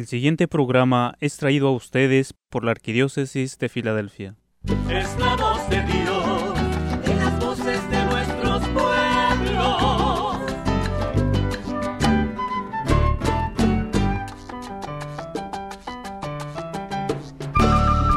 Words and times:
El 0.00 0.06
siguiente 0.06 0.48
programa 0.48 1.14
es 1.20 1.36
traído 1.36 1.68
a 1.68 1.72
ustedes 1.72 2.32
por 2.48 2.64
la 2.64 2.70
Arquidiócesis 2.70 3.58
de 3.58 3.68
Filadelfia. 3.68 4.34
Es 4.88 5.18
la 5.18 5.36
voz 5.36 5.68
de 5.68 5.82
Dios 5.82 6.58
en 7.04 7.18
las 7.18 7.38
voces 7.38 7.90
de 7.90 8.04
nuestros 8.06 8.66
pueblos. 8.68 10.38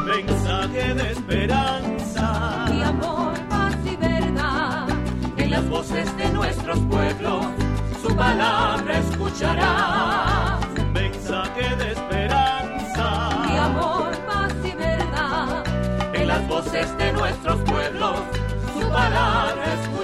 Mensaje 0.06 0.94
de 0.94 1.10
esperanza 1.12 2.64
y 2.74 2.80
amor, 2.80 3.34
paz 3.50 3.76
y 3.84 3.96
verdad. 3.96 4.88
en 5.36 5.50
las 5.50 5.68
voces 5.68 6.16
de 6.16 6.30
nuestros 6.30 6.78
pueblos. 6.78 7.44
Su 8.00 8.16
palabra 8.16 9.00
escucharás. 9.00 10.33
De 16.92 17.12
nuestros 17.12 17.60
pueblos. 17.62 18.16
Su 18.72 18.80
palabra 18.90 19.74
escucharás. 19.80 20.03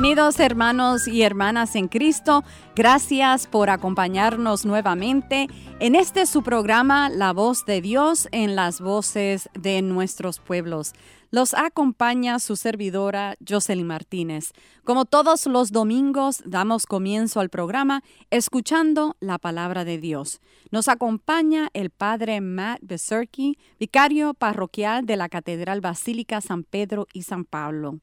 Bienvenidos 0.00 0.38
hermanos 0.38 1.08
y 1.08 1.22
hermanas 1.22 1.74
en 1.74 1.88
Cristo. 1.88 2.44
Gracias 2.76 3.48
por 3.48 3.68
acompañarnos 3.68 4.64
nuevamente 4.64 5.48
en 5.80 5.96
este 5.96 6.26
su 6.26 6.44
programa 6.44 7.08
La 7.08 7.32
voz 7.32 7.66
de 7.66 7.80
Dios 7.80 8.28
en 8.30 8.54
las 8.54 8.80
voces 8.80 9.48
de 9.54 9.82
nuestros 9.82 10.38
pueblos. 10.38 10.92
Los 11.32 11.52
acompaña 11.52 12.38
su 12.38 12.54
servidora 12.54 13.34
Jocelyn 13.44 13.88
Martínez. 13.88 14.52
Como 14.84 15.04
todos 15.04 15.46
los 15.46 15.72
domingos, 15.72 16.44
damos 16.46 16.86
comienzo 16.86 17.40
al 17.40 17.48
programa 17.48 18.04
escuchando 18.30 19.16
la 19.18 19.38
palabra 19.38 19.84
de 19.84 19.98
Dios. 19.98 20.40
Nos 20.70 20.86
acompaña 20.86 21.70
el 21.72 21.90
padre 21.90 22.40
Matt 22.40 22.78
Beserky, 22.82 23.58
vicario 23.80 24.34
parroquial 24.34 25.06
de 25.06 25.16
la 25.16 25.28
Catedral 25.28 25.80
Basílica 25.80 26.40
San 26.40 26.62
Pedro 26.62 27.08
y 27.12 27.24
San 27.24 27.44
Pablo. 27.44 27.98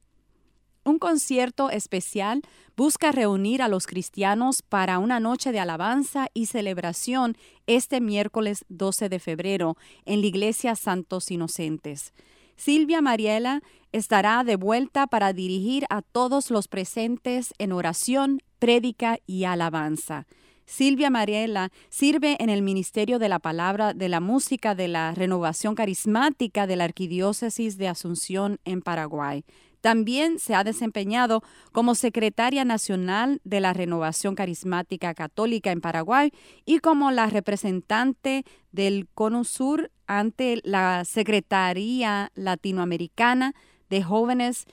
Un 0.86 1.00
concierto 1.00 1.68
especial 1.68 2.42
busca 2.76 3.10
reunir 3.10 3.60
a 3.60 3.66
los 3.66 3.88
cristianos 3.88 4.62
para 4.62 5.00
una 5.00 5.18
noche 5.18 5.50
de 5.50 5.58
alabanza 5.58 6.28
y 6.32 6.46
celebración 6.46 7.36
este 7.66 8.00
miércoles 8.00 8.64
12 8.68 9.08
de 9.08 9.18
febrero 9.18 9.76
en 10.04 10.20
la 10.20 10.28
Iglesia 10.28 10.76
Santos 10.76 11.32
Inocentes. 11.32 12.14
Silvia 12.54 13.02
Mariela 13.02 13.64
estará 13.90 14.44
de 14.44 14.54
vuelta 14.54 15.08
para 15.08 15.32
dirigir 15.32 15.86
a 15.90 16.02
todos 16.02 16.52
los 16.52 16.68
presentes 16.68 17.52
en 17.58 17.72
oración, 17.72 18.40
prédica 18.60 19.18
y 19.26 19.42
alabanza. 19.42 20.28
Silvia 20.66 21.10
Mariela 21.10 21.72
sirve 21.90 22.36
en 22.38 22.48
el 22.48 22.62
Ministerio 22.62 23.18
de 23.18 23.28
la 23.28 23.40
Palabra 23.40 23.92
de 23.92 24.08
la 24.08 24.20
Música 24.20 24.76
de 24.76 24.86
la 24.86 25.12
Renovación 25.14 25.74
Carismática 25.74 26.68
de 26.68 26.76
la 26.76 26.84
Arquidiócesis 26.84 27.76
de 27.76 27.88
Asunción 27.88 28.60
en 28.64 28.82
Paraguay. 28.82 29.44
También 29.86 30.40
se 30.40 30.56
ha 30.56 30.64
desempeñado 30.64 31.44
como 31.70 31.94
secretaria 31.94 32.64
nacional 32.64 33.40
de 33.44 33.60
la 33.60 33.72
Renovación 33.72 34.34
Carismática 34.34 35.14
Católica 35.14 35.70
en 35.70 35.80
Paraguay 35.80 36.32
y 36.64 36.80
como 36.80 37.12
la 37.12 37.26
representante 37.26 38.44
del 38.72 39.06
Cono 39.14 39.44
Sur 39.44 39.92
ante 40.08 40.60
la 40.64 41.04
Secretaría 41.04 42.32
Latinoamericana 42.34 43.54
de 43.88 44.02
Jóvenes 44.02 44.64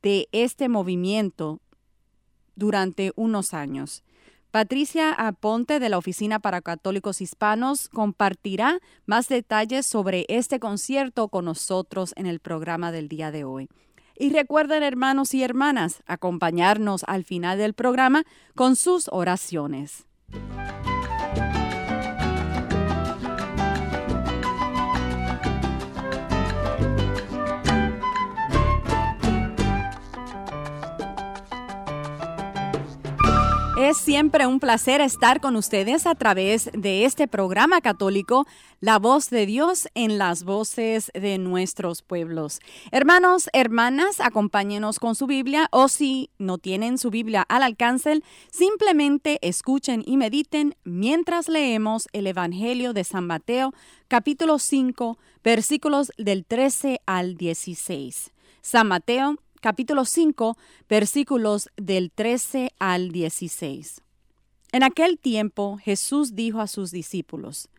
de 0.00 0.26
este 0.32 0.70
movimiento 0.70 1.60
durante 2.56 3.12
unos 3.16 3.52
años. 3.52 4.04
Patricia 4.50 5.12
Aponte 5.12 5.80
de 5.80 5.90
la 5.90 5.98
Oficina 5.98 6.38
para 6.38 6.62
Católicos 6.62 7.20
Hispanos 7.20 7.90
compartirá 7.90 8.78
más 9.04 9.28
detalles 9.28 9.86
sobre 9.86 10.24
este 10.30 10.60
concierto 10.60 11.28
con 11.28 11.44
nosotros 11.44 12.14
en 12.16 12.24
el 12.24 12.40
programa 12.40 12.90
del 12.90 13.08
día 13.08 13.30
de 13.30 13.44
hoy. 13.44 13.68
Y 14.16 14.30
recuerden, 14.30 14.82
hermanos 14.82 15.34
y 15.34 15.42
hermanas, 15.42 16.02
acompañarnos 16.06 17.04
al 17.06 17.24
final 17.24 17.58
del 17.58 17.74
programa 17.74 18.24
con 18.54 18.76
sus 18.76 19.08
oraciones. 19.10 20.06
Es 33.84 33.98
siempre 33.98 34.46
un 34.46 34.60
placer 34.60 35.02
estar 35.02 35.42
con 35.42 35.56
ustedes 35.56 36.06
a 36.06 36.14
través 36.14 36.70
de 36.72 37.04
este 37.04 37.28
programa 37.28 37.82
católico, 37.82 38.46
La 38.80 38.98
voz 38.98 39.28
de 39.28 39.44
Dios 39.44 39.88
en 39.94 40.16
las 40.16 40.44
voces 40.44 41.10
de 41.12 41.36
nuestros 41.36 42.00
pueblos. 42.00 42.60
Hermanos, 42.92 43.50
hermanas, 43.52 44.20
acompáñenos 44.20 44.98
con 44.98 45.14
su 45.14 45.26
Biblia 45.26 45.68
o 45.70 45.88
si 45.88 46.30
no 46.38 46.56
tienen 46.56 46.96
su 46.96 47.10
Biblia 47.10 47.42
al 47.46 47.62
alcance, 47.62 48.22
simplemente 48.50 49.38
escuchen 49.42 50.02
y 50.06 50.16
mediten 50.16 50.76
mientras 50.84 51.50
leemos 51.50 52.08
el 52.14 52.26
Evangelio 52.26 52.94
de 52.94 53.04
San 53.04 53.26
Mateo, 53.26 53.74
capítulo 54.08 54.58
5, 54.58 55.18
versículos 55.42 56.10
del 56.16 56.46
13 56.46 57.02
al 57.04 57.36
16. 57.36 58.32
San 58.62 58.88
Mateo 58.88 59.36
capítulo 59.64 60.04
5, 60.04 60.58
versículos 60.90 61.70
del 61.78 62.10
13 62.10 62.72
al 62.78 63.12
16. 63.12 64.02
En 64.72 64.82
aquel 64.82 65.18
tiempo 65.18 65.78
Jesús 65.78 66.34
dijo 66.34 66.60
a 66.60 66.66
sus 66.66 66.90
discípulos, 66.90 67.70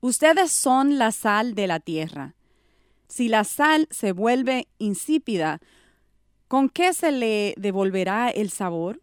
Ustedes 0.00 0.52
son 0.52 0.96
la 0.96 1.10
sal 1.10 1.56
de 1.56 1.66
la 1.66 1.80
tierra. 1.80 2.36
Si 3.08 3.28
la 3.28 3.42
sal 3.42 3.88
se 3.90 4.12
vuelve 4.12 4.68
insípida, 4.78 5.58
¿con 6.46 6.68
qué 6.68 6.94
se 6.94 7.10
le 7.10 7.52
devolverá 7.56 8.30
el 8.30 8.50
sabor? 8.50 9.02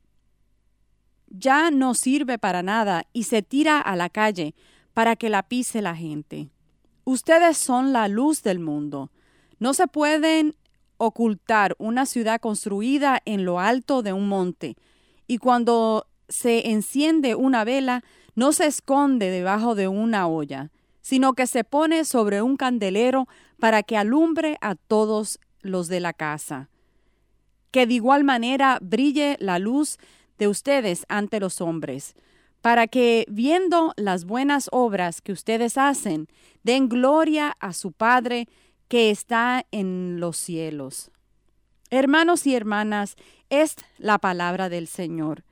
Ya 1.27 1.69
no 1.69 1.95
sirve 1.95 2.37
para 2.39 2.63
nada 2.63 3.07
y 3.11 3.23
se 3.23 3.41
tira 3.41 3.81
a 3.81 3.97
la 3.97 4.07
calle 4.07 4.55
para 4.93 5.17
que 5.17 5.29
la 5.29 5.43
pise 5.49 5.81
la 5.81 5.97
gente. 5.97 6.49
Ustedes 7.03 7.57
son 7.57 7.91
la 7.91 8.07
luz 8.07 8.41
del 8.41 8.59
mundo. 8.59 9.11
No 9.59 9.73
se 9.73 9.87
pueden 9.87 10.55
ocultar 10.97 11.75
una 11.77 12.05
ciudad 12.05 12.39
construida 12.39 13.21
en 13.25 13.45
lo 13.45 13.59
alto 13.59 14.01
de 14.01 14.13
un 14.13 14.27
monte, 14.27 14.75
y 15.27 15.37
cuando 15.37 16.07
se 16.29 16.69
enciende 16.69 17.35
una 17.35 17.63
vela, 17.63 18.03
no 18.35 18.51
se 18.51 18.65
esconde 18.65 19.29
debajo 19.29 19.75
de 19.75 19.87
una 19.87 20.27
olla, 20.27 20.71
sino 21.01 21.33
que 21.33 21.47
se 21.47 21.63
pone 21.63 22.03
sobre 22.03 22.41
un 22.41 22.57
candelero 22.57 23.27
para 23.59 23.83
que 23.83 23.97
alumbre 23.97 24.57
a 24.61 24.75
todos 24.75 25.39
los 25.61 25.87
de 25.87 25.99
la 25.99 26.13
casa. 26.13 26.69
Que 27.71 27.85
de 27.85 27.93
igual 27.93 28.23
manera 28.23 28.79
brille 28.81 29.37
la 29.39 29.59
luz 29.59 29.97
de 30.37 30.47
ustedes 30.47 31.05
ante 31.07 31.39
los 31.39 31.61
hombres, 31.61 32.15
para 32.61 32.87
que, 32.87 33.25
viendo 33.29 33.93
las 33.95 34.25
buenas 34.25 34.69
obras 34.71 35.21
que 35.21 35.31
ustedes 35.31 35.77
hacen, 35.77 36.27
den 36.63 36.89
gloria 36.89 37.55
a 37.59 37.73
su 37.73 37.91
Padre 37.91 38.47
que 38.87 39.09
está 39.09 39.65
en 39.71 40.19
los 40.19 40.37
cielos. 40.37 41.11
Hermanos 41.89 42.47
y 42.47 42.55
hermanas, 42.55 43.15
es 43.49 43.75
la 43.97 44.17
palabra 44.17 44.69
del 44.69 44.87
Señor. 44.87 45.43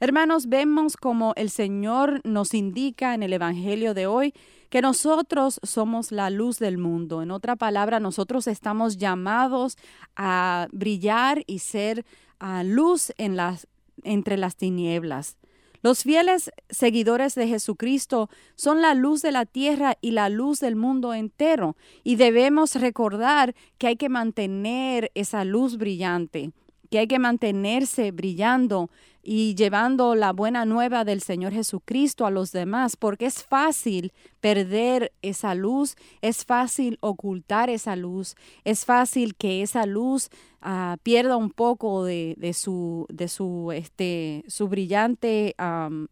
Hermanos, 0.00 0.48
vemos 0.48 0.96
como 0.96 1.32
el 1.36 1.50
Señor 1.50 2.20
nos 2.24 2.52
indica 2.52 3.14
en 3.14 3.22
el 3.22 3.32
Evangelio 3.32 3.94
de 3.94 4.06
hoy 4.06 4.34
que 4.70 4.82
nosotros 4.82 5.60
somos 5.62 6.10
la 6.10 6.30
luz 6.30 6.58
del 6.58 6.78
mundo. 6.78 7.22
En 7.22 7.30
otra 7.30 7.54
palabra, 7.54 8.00
nosotros 8.00 8.46
estamos 8.48 8.96
llamados 8.96 9.76
a 10.16 10.66
brillar 10.72 11.44
y 11.46 11.60
ser 11.60 12.04
luz 12.64 13.12
entre 13.16 14.36
las 14.36 14.56
tinieblas. 14.56 15.36
Los 15.84 16.02
fieles 16.02 16.50
seguidores 16.70 17.34
de 17.34 17.46
Jesucristo 17.46 18.30
son 18.54 18.80
la 18.80 18.94
luz 18.94 19.20
de 19.20 19.32
la 19.32 19.44
tierra 19.44 19.98
y 20.00 20.12
la 20.12 20.30
luz 20.30 20.60
del 20.60 20.76
mundo 20.76 21.12
entero, 21.12 21.76
y 22.02 22.16
debemos 22.16 22.74
recordar 22.76 23.54
que 23.76 23.88
hay 23.88 23.96
que 23.96 24.08
mantener 24.08 25.12
esa 25.14 25.44
luz 25.44 25.76
brillante, 25.76 26.52
que 26.90 27.00
hay 27.00 27.06
que 27.06 27.18
mantenerse 27.18 28.12
brillando 28.12 28.88
y 29.24 29.54
llevando 29.54 30.14
la 30.14 30.32
buena 30.32 30.66
nueva 30.66 31.04
del 31.04 31.22
Señor 31.22 31.52
Jesucristo 31.52 32.26
a 32.26 32.30
los 32.30 32.52
demás, 32.52 32.96
porque 32.96 33.24
es 33.26 33.42
fácil 33.42 34.12
perder 34.40 35.12
esa 35.22 35.54
luz, 35.54 35.96
es 36.20 36.44
fácil 36.44 36.98
ocultar 37.00 37.70
esa 37.70 37.96
luz, 37.96 38.36
es 38.64 38.84
fácil 38.84 39.34
que 39.34 39.62
esa 39.62 39.86
luz 39.86 40.28
ah, 40.60 40.98
pierda 41.02 41.38
un 41.38 41.50
poco 41.50 42.04
de, 42.04 42.34
de 42.36 42.52
su, 42.52 43.06
de 43.08 43.28
su, 43.28 43.72
este, 43.72 44.44
su 44.46 44.68
brillante, 44.68 45.54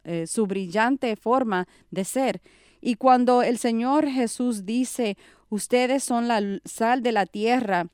eh, 0.03 0.27
su 0.27 0.47
brillante 0.47 1.15
forma 1.15 1.67
de 1.91 2.05
ser. 2.05 2.41
Y 2.81 2.95
cuando 2.95 3.43
el 3.43 3.59
Señor 3.59 4.07
Jesús 4.07 4.65
dice, 4.65 5.17
ustedes 5.49 6.03
son 6.03 6.27
la 6.27 6.41
sal 6.65 7.03
de 7.03 7.11
la 7.11 7.27
tierra, 7.27 7.87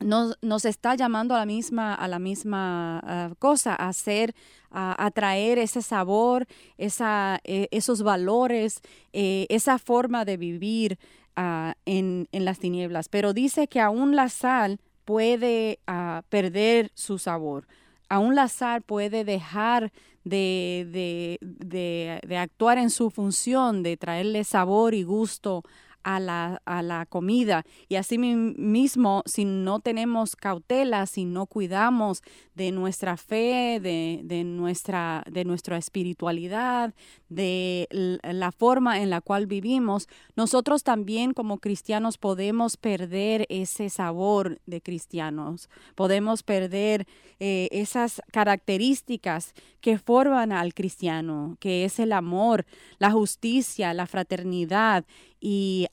nos, 0.00 0.36
nos 0.42 0.64
está 0.64 0.94
llamando 0.94 1.34
a 1.34 1.38
la 1.38 1.46
misma, 1.46 1.94
a 1.94 2.08
la 2.08 2.18
misma 2.18 3.00
ah, 3.04 3.34
cosa, 3.38 3.74
a 3.74 3.88
hacer, 3.88 4.34
a, 4.70 5.04
a 5.04 5.10
traer 5.10 5.58
ese 5.58 5.82
sabor, 5.82 6.46
esa, 6.78 7.40
eh, 7.44 7.68
esos 7.70 8.02
valores, 8.02 8.80
eh, 9.12 9.46
esa 9.48 9.78
forma 9.78 10.24
de 10.24 10.36
vivir 10.36 10.98
ah, 11.36 11.74
en, 11.84 12.28
en 12.32 12.44
las 12.44 12.58
tinieblas. 12.58 13.08
Pero 13.08 13.32
dice 13.32 13.68
que 13.68 13.80
aún 13.80 14.16
la 14.16 14.28
sal 14.28 14.80
puede 15.04 15.78
ah, 15.86 16.22
perder 16.28 16.90
su 16.94 17.18
sabor. 17.18 17.66
Aún 18.08 18.34
la 18.34 18.48
sal 18.48 18.82
puede 18.82 19.24
dejar 19.24 19.92
de, 20.24 20.86
de, 20.90 21.38
de, 21.40 22.20
de 22.26 22.38
actuar 22.38 22.78
en 22.78 22.90
su 22.90 23.10
función, 23.10 23.82
de 23.82 23.96
traerle 23.96 24.44
sabor 24.44 24.94
y 24.94 25.02
gusto 25.02 25.62
a 26.04 26.20
la, 26.20 26.62
a 26.64 26.82
la 26.82 27.06
comida. 27.06 27.64
Y 27.88 27.96
así 27.96 28.18
mi- 28.18 28.36
mismo, 28.36 29.22
si 29.26 29.44
no 29.44 29.80
tenemos 29.80 30.36
cautela, 30.36 31.06
si 31.06 31.24
no 31.24 31.46
cuidamos 31.46 32.22
de 32.54 32.70
nuestra 32.70 33.16
fe, 33.16 33.80
de, 33.82 34.20
de 34.22 34.44
nuestra, 34.44 35.24
de 35.30 35.44
nuestra 35.44 35.76
espiritualidad, 35.76 36.94
de 37.28 37.88
la 38.22 38.52
forma 38.52 39.00
en 39.00 39.10
la 39.10 39.20
cual 39.20 39.46
vivimos, 39.46 40.08
nosotros 40.36 40.84
también 40.84 41.32
como 41.32 41.58
cristianos 41.58 42.16
podemos 42.16 42.76
perder 42.76 43.46
ese 43.48 43.88
sabor 43.90 44.60
de 44.66 44.80
cristianos, 44.80 45.68
podemos 45.96 46.42
perder 46.44 47.06
eh, 47.40 47.68
esas 47.72 48.22
características 48.30 49.54
que 49.80 49.98
forman 49.98 50.52
al 50.52 50.74
cristiano, 50.74 51.56
que 51.60 51.84
es 51.84 51.98
el 51.98 52.12
amor, 52.12 52.64
la 52.98 53.10
justicia, 53.10 53.92
la 53.94 54.06
fraternidad 54.06 55.04
y, 55.44 55.88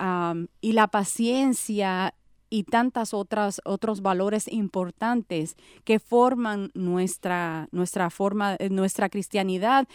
la 0.61 0.87
paciencia 0.87 2.15
y 2.49 2.63
tantas 2.63 3.13
otras 3.13 3.61
otros 3.65 4.01
valores 4.01 4.47
importantes 4.47 5.57
que 5.83 5.99
forman 5.99 6.71
nuestra 6.73 7.67
nuestra 7.71 8.09
forma 8.09 8.55
eh, 8.59 8.69
nuestra 8.69 9.09
cristianidad 9.09 9.87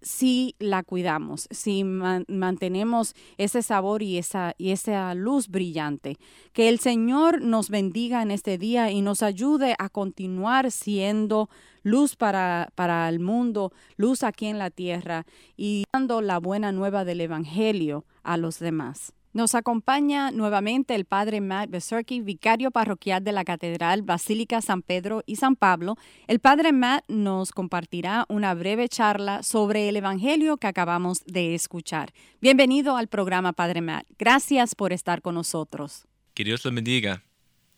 si 0.00 0.54
la 0.58 0.82
cuidamos, 0.82 1.48
si 1.50 1.84
man- 1.84 2.24
mantenemos 2.28 3.14
ese 3.36 3.62
sabor 3.62 4.02
y 4.02 4.18
esa, 4.18 4.54
y 4.58 4.70
esa 4.70 5.14
luz 5.14 5.48
brillante. 5.48 6.18
Que 6.52 6.68
el 6.68 6.78
Señor 6.78 7.42
nos 7.42 7.68
bendiga 7.68 8.22
en 8.22 8.30
este 8.30 8.58
día 8.58 8.90
y 8.90 9.02
nos 9.02 9.22
ayude 9.22 9.74
a 9.78 9.88
continuar 9.88 10.70
siendo 10.70 11.48
luz 11.82 12.16
para, 12.16 12.68
para 12.74 13.08
el 13.08 13.20
mundo, 13.20 13.72
luz 13.96 14.22
aquí 14.22 14.46
en 14.46 14.58
la 14.58 14.70
tierra 14.70 15.26
y 15.56 15.84
dando 15.92 16.20
la 16.20 16.38
buena 16.38 16.72
nueva 16.72 17.04
del 17.04 17.20
Evangelio 17.20 18.04
a 18.22 18.36
los 18.36 18.58
demás. 18.58 19.12
Nos 19.34 19.54
acompaña 19.54 20.30
nuevamente 20.30 20.94
el 20.94 21.04
padre 21.04 21.42
Matt 21.42 21.68
Beserky, 21.68 22.20
vicario 22.20 22.70
parroquial 22.70 23.22
de 23.22 23.32
la 23.32 23.44
Catedral 23.44 24.02
Basílica 24.02 24.62
San 24.62 24.80
Pedro 24.80 25.22
y 25.26 25.36
San 25.36 25.54
Pablo. 25.54 25.96
El 26.26 26.40
padre 26.40 26.72
Matt 26.72 27.04
nos 27.08 27.52
compartirá 27.52 28.24
una 28.30 28.54
breve 28.54 28.88
charla 28.88 29.42
sobre 29.42 29.90
el 29.90 29.96
Evangelio 29.96 30.56
que 30.56 30.66
acabamos 30.66 31.22
de 31.26 31.54
escuchar. 31.54 32.12
Bienvenido 32.40 32.96
al 32.96 33.08
programa, 33.08 33.52
padre 33.52 33.82
Matt. 33.82 34.06
Gracias 34.18 34.74
por 34.74 34.94
estar 34.94 35.20
con 35.20 35.34
nosotros. 35.34 36.06
Que 36.32 36.44
Dios 36.44 36.64
le 36.64 36.70
bendiga. 36.70 37.22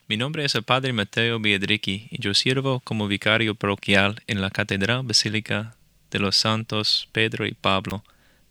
Mi 0.06 0.17
nombre 0.17 0.44
es 0.44 0.55
el 0.55 0.62
Padre 0.62 0.93
Mateo 0.93 1.41
Biedricki 1.41 2.08
y 2.11 2.20
yo 2.20 2.35
sirvo 2.35 2.81
como 2.81 3.08
vicario 3.08 3.55
parroquial 3.55 4.23
en 4.26 4.41
la 4.41 4.50
Catedral 4.50 5.02
Basílica 5.05 5.76
de 6.11 6.19
los 6.20 6.37
Santos 6.37 7.08
Pedro 7.12 7.47
y 7.47 7.55
Pablo, 7.55 8.05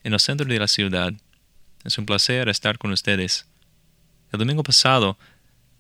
en 0.04 0.14
el 0.14 0.20
centro 0.20 0.48
de 0.48 0.60
la 0.60 0.68
ciudad. 0.68 1.14
Es 1.84 1.98
un 1.98 2.06
placer 2.06 2.50
estar 2.50 2.78
con 2.78 2.92
ustedes. 2.92 3.48
El 4.32 4.40
domingo 4.40 4.64
pasado 4.64 5.18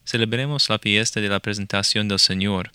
celebremos 0.06 0.70
la 0.70 0.80
fiesta 0.80 1.20
de 1.22 1.30
la 1.30 1.40
presentación 1.40 2.08
del 2.08 2.20
Señor. 2.20 2.72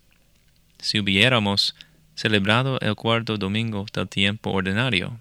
Si 0.78 0.98
hubiéramos 0.98 1.74
celebrado 2.14 2.78
el 2.80 2.94
cuarto 2.94 3.36
domingo 3.38 3.86
del 3.92 4.08
tiempo 4.08 4.50
ordinario, 4.50 5.18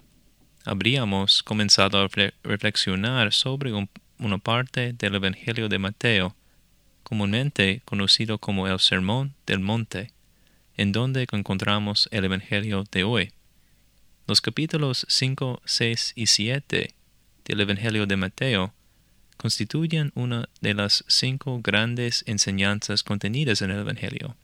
habríamos 0.66 1.42
comenzado 1.44 2.00
a 2.00 2.08
refle- 2.08 2.34
reflexionar 2.44 3.34
sobre 3.34 3.74
un- 3.74 3.90
una 4.20 4.38
parte 4.38 4.94
del 4.94 5.16
Evangelio 5.16 5.70
de 5.70 5.80
Mateo, 5.80 6.36
comúnmente 7.04 7.82
conocido 7.86 8.38
como 8.38 8.68
el 8.68 8.80
Sermón 8.80 9.34
del 9.48 9.60
Monte, 9.60 10.12
en 10.78 10.92
donde 10.92 11.26
encontramos 11.32 12.08
el 12.12 12.26
Evangelio 12.26 12.84
de 12.92 13.04
hoy. 13.04 13.32
Los 14.28 14.40
capítulos 14.42 15.06
5, 15.10 15.62
6 15.66 16.14
y 16.16 16.28
7 16.28 16.94
del 17.46 17.62
Evangelio 17.62 18.06
de 18.06 18.18
Mateo 18.18 18.74
constituyen 19.38 20.12
una 20.16 20.48
de 20.62 20.74
las 20.74 21.04
cinco 21.08 21.60
grandes 21.62 22.24
enseñanzas 22.28 23.04
contenidas 23.04 23.62
en 23.62 23.72
el 23.72 23.80
Evangelio. 23.80 24.36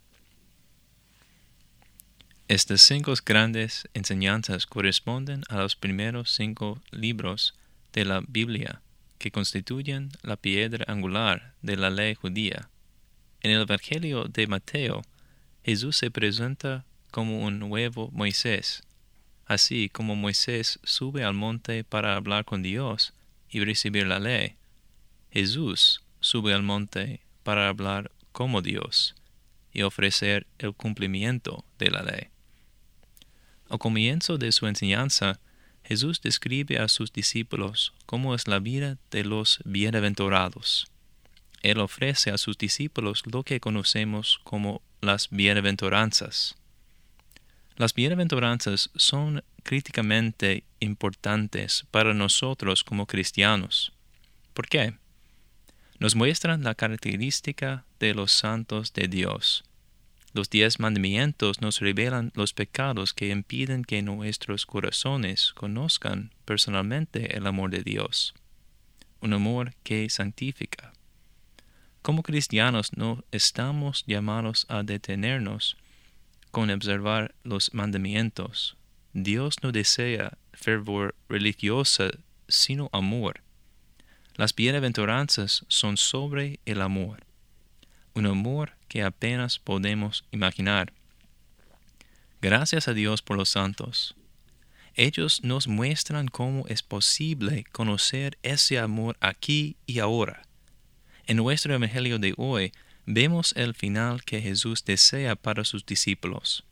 Estas 2.48 2.81
cinco 2.81 3.13
grandes 3.25 3.88
enseñanzas 3.94 4.66
corresponden 4.66 5.44
a 5.50 5.57
los 5.57 5.75
primeros 5.75 6.31
cinco 6.31 6.81
libros 6.92 7.54
de 7.94 8.06
la 8.06 8.22
Biblia, 8.28 8.81
que 9.19 9.31
constituyen 9.31 10.10
la 10.24 10.36
piedra 10.36 10.86
angular 10.88 11.54
de 11.62 11.78
la 11.78 11.90
ley 11.92 12.16
judía. 12.16 12.69
En 13.42 13.52
el 13.52 13.62
Evangelio 13.62 14.25
de 14.25 14.48
Mateo, 14.48 15.04
Jesús 15.63 15.98
se 15.98 16.10
presenta 16.10 16.86
como 17.12 17.45
un 17.45 17.60
nuevo 17.60 18.10
Moisés. 18.12 18.81
Así 19.50 19.90
como 19.90 20.16
Moisés 20.16 20.80
sube 20.84 21.24
al 21.24 21.34
monte 21.34 21.84
para 21.84 22.16
hablar 22.16 22.46
con 22.46 22.62
Dios 22.62 23.13
y 23.50 23.62
recibir 23.66 24.06
la 24.06 24.19
ley, 24.19 24.54
Jesús 25.31 26.04
sube 26.19 26.54
al 26.54 26.62
monte 26.62 27.22
para 27.42 27.68
hablar 27.68 28.12
como 28.31 28.62
Dios 28.62 29.16
y 29.74 29.81
ofrecer 29.81 30.46
el 30.60 30.75
cumplimiento 30.75 31.66
de 31.80 31.90
la 31.90 32.04
ley. 32.04 32.28
Al 33.71 33.80
comienzo 33.80 34.38
de 34.38 34.52
su 34.52 34.68
enseñanza, 34.68 35.40
Jesús 35.83 36.21
describe 36.21 36.78
a 36.78 36.88
sus 36.88 37.12
discípulos 37.12 37.95
cómo 38.06 38.35
es 38.35 38.47
la 38.47 38.59
vida 38.59 39.00
de 39.09 39.23
los 39.23 39.62
bienaventurados. 39.66 40.92
Él 41.64 41.80
ofrece 41.80 42.30
a 42.30 42.38
sus 42.38 42.56
discípulos 42.56 43.23
lo 43.26 43.42
que 43.42 43.59
conocemos 43.59 44.42
como 44.44 44.83
las 45.02 45.28
bienaventuranzas. 45.31 46.56
Las 47.80 47.94
bienaventuranzas 47.94 48.90
son 48.98 49.42
críticamente 49.64 50.66
importantes 50.81 51.86
para 51.92 52.14
nosotros 52.14 52.83
como 52.83 53.06
cristianos. 53.06 53.94
¿Por 54.54 54.68
qué? 54.68 54.95
Nos 55.98 56.14
muestran 56.14 56.62
la 56.62 56.76
característica 56.76 57.86
de 58.02 58.14
los 58.14 58.33
santos 58.33 58.92
de 58.92 59.07
Dios. 59.07 59.64
Los 60.33 60.50
diez 60.50 60.81
mandamientos 60.81 61.62
nos 61.62 61.80
revelan 61.80 62.33
los 62.36 62.52
pecados 62.52 63.14
que 63.14 63.30
impiden 63.30 63.86
que 63.86 64.02
nuestros 64.02 64.66
corazones 64.66 65.54
conozcan 65.54 66.33
personalmente 66.44 67.38
el 67.38 67.48
amor 67.48 67.71
de 67.71 67.83
Dios, 67.83 68.33
un 69.21 69.31
amor 69.31 69.74
que 69.83 70.09
santifica. 70.09 70.92
Como 72.02 72.24
cristianos 72.24 72.92
no 72.98 73.24
estamos 73.31 74.04
llamados 74.06 74.66
a 74.68 74.83
detenernos 74.83 75.78
con 76.51 76.69
observar 76.69 77.35
los 77.44 77.73
mandamientos. 77.73 78.77
Dios 79.13 79.56
no 79.61 79.71
desea 79.71 80.37
fervor 80.53 81.15
religiosa, 81.27 82.09
sino 82.47 82.89
amor. 82.91 83.41
Las 84.35 84.56
bienaventuranzas 84.56 85.65
son 85.68 85.97
sobre 85.97 86.59
el 86.65 86.81
amor, 86.81 87.25
un 88.13 88.25
amor 88.25 88.73
que 88.87 89.03
apenas 89.03 89.59
podemos 89.59 90.23
imaginar. 90.31 90.94
Gracias 92.41 92.87
a 92.87 92.94
Dios 92.94 93.21
por 93.21 93.37
los 93.37 93.49
santos. 93.49 94.15
Ellos 94.95 95.44
nos 95.44 95.68
muestran 95.68 96.27
cómo 96.27 96.65
es 96.68 96.83
posible 96.83 97.65
conocer 97.71 98.37
ese 98.44 98.79
amor 98.79 99.18
aquí 99.19 99.75
y 99.85 99.99
ahora. 99.99 100.44
En 101.27 101.37
nuestro 101.37 101.73
Evangelio 101.73 102.18
de 102.18 102.33
hoy 102.37 102.71
vemos 103.11 103.54
el 103.56 103.73
final 103.73 104.23
que 104.23 104.39
Jesús 104.39 104.85
desea 104.85 105.35
para 105.35 105.63
sus 105.63 105.83
discípulos. 105.83 106.63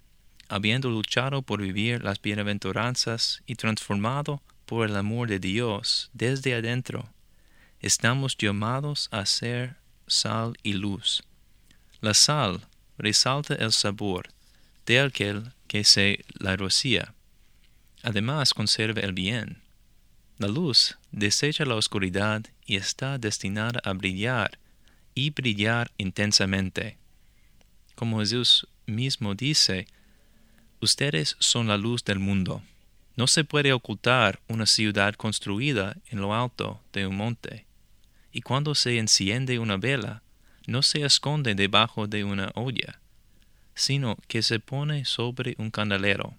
habiendo 0.49 0.89
luchado 0.89 1.41
por 1.41 1.61
vivir 1.61 2.03
las 2.03 2.21
bienaventuranzas 2.21 3.41
y 3.47 3.55
transformado 3.55 4.41
por 4.65 4.87
el 4.87 4.95
amor 4.95 5.27
de 5.27 5.39
Dios 5.39 6.09
desde 6.13 6.53
adentro, 6.53 7.09
estamos 7.81 8.37
llamados 8.37 9.09
a 9.11 9.25
ser 9.25 9.75
sal 10.05 10.55
y 10.63 10.73
luz. 10.73 11.23
La 12.01 12.13
sal 12.13 12.61
resalta 12.97 13.55
el 13.55 13.73
sabor 13.73 14.29
de 14.85 15.01
aquel 15.01 15.51
que 15.67 15.83
se 15.83 16.23
la 16.39 16.55
rocía. 16.55 17.13
Además 18.03 18.53
conserva 18.53 19.01
el 19.01 19.11
bien. 19.11 19.63
La 20.37 20.47
luz 20.47 20.97
desecha 21.11 21.65
la 21.65 21.75
oscuridad 21.75 22.45
y 22.65 22.77
está 22.77 23.17
destinada 23.17 23.81
a 23.83 23.91
brillar 23.93 24.59
y 25.17 25.31
brillar 25.31 25.91
intensamente. 25.97 26.99
Como 27.95 28.19
Jesús 28.19 28.67
mismo 28.85 29.33
dice, 29.33 29.87
ustedes 30.79 31.35
son 31.39 31.67
la 31.67 31.75
luz 31.75 32.05
del 32.05 32.19
mundo. 32.19 32.61
No 33.15 33.25
se 33.25 33.43
puede 33.43 33.73
ocultar 33.73 34.39
una 34.47 34.67
ciudad 34.67 35.15
construida 35.15 35.97
en 36.11 36.21
lo 36.21 36.35
alto 36.35 36.79
de 36.93 37.07
un 37.07 37.17
monte. 37.17 37.65
Y 38.31 38.41
cuando 38.41 38.75
se 38.75 38.99
enciende 38.99 39.57
una 39.57 39.77
vela, 39.77 40.21
no 40.67 40.83
se 40.83 41.03
esconde 41.03 41.55
debajo 41.55 42.05
de 42.05 42.23
una 42.23 42.51
olla, 42.53 42.99
sino 43.73 44.17
que 44.27 44.43
se 44.43 44.59
pone 44.59 45.03
sobre 45.05 45.55
un 45.57 45.71
candelero, 45.71 46.35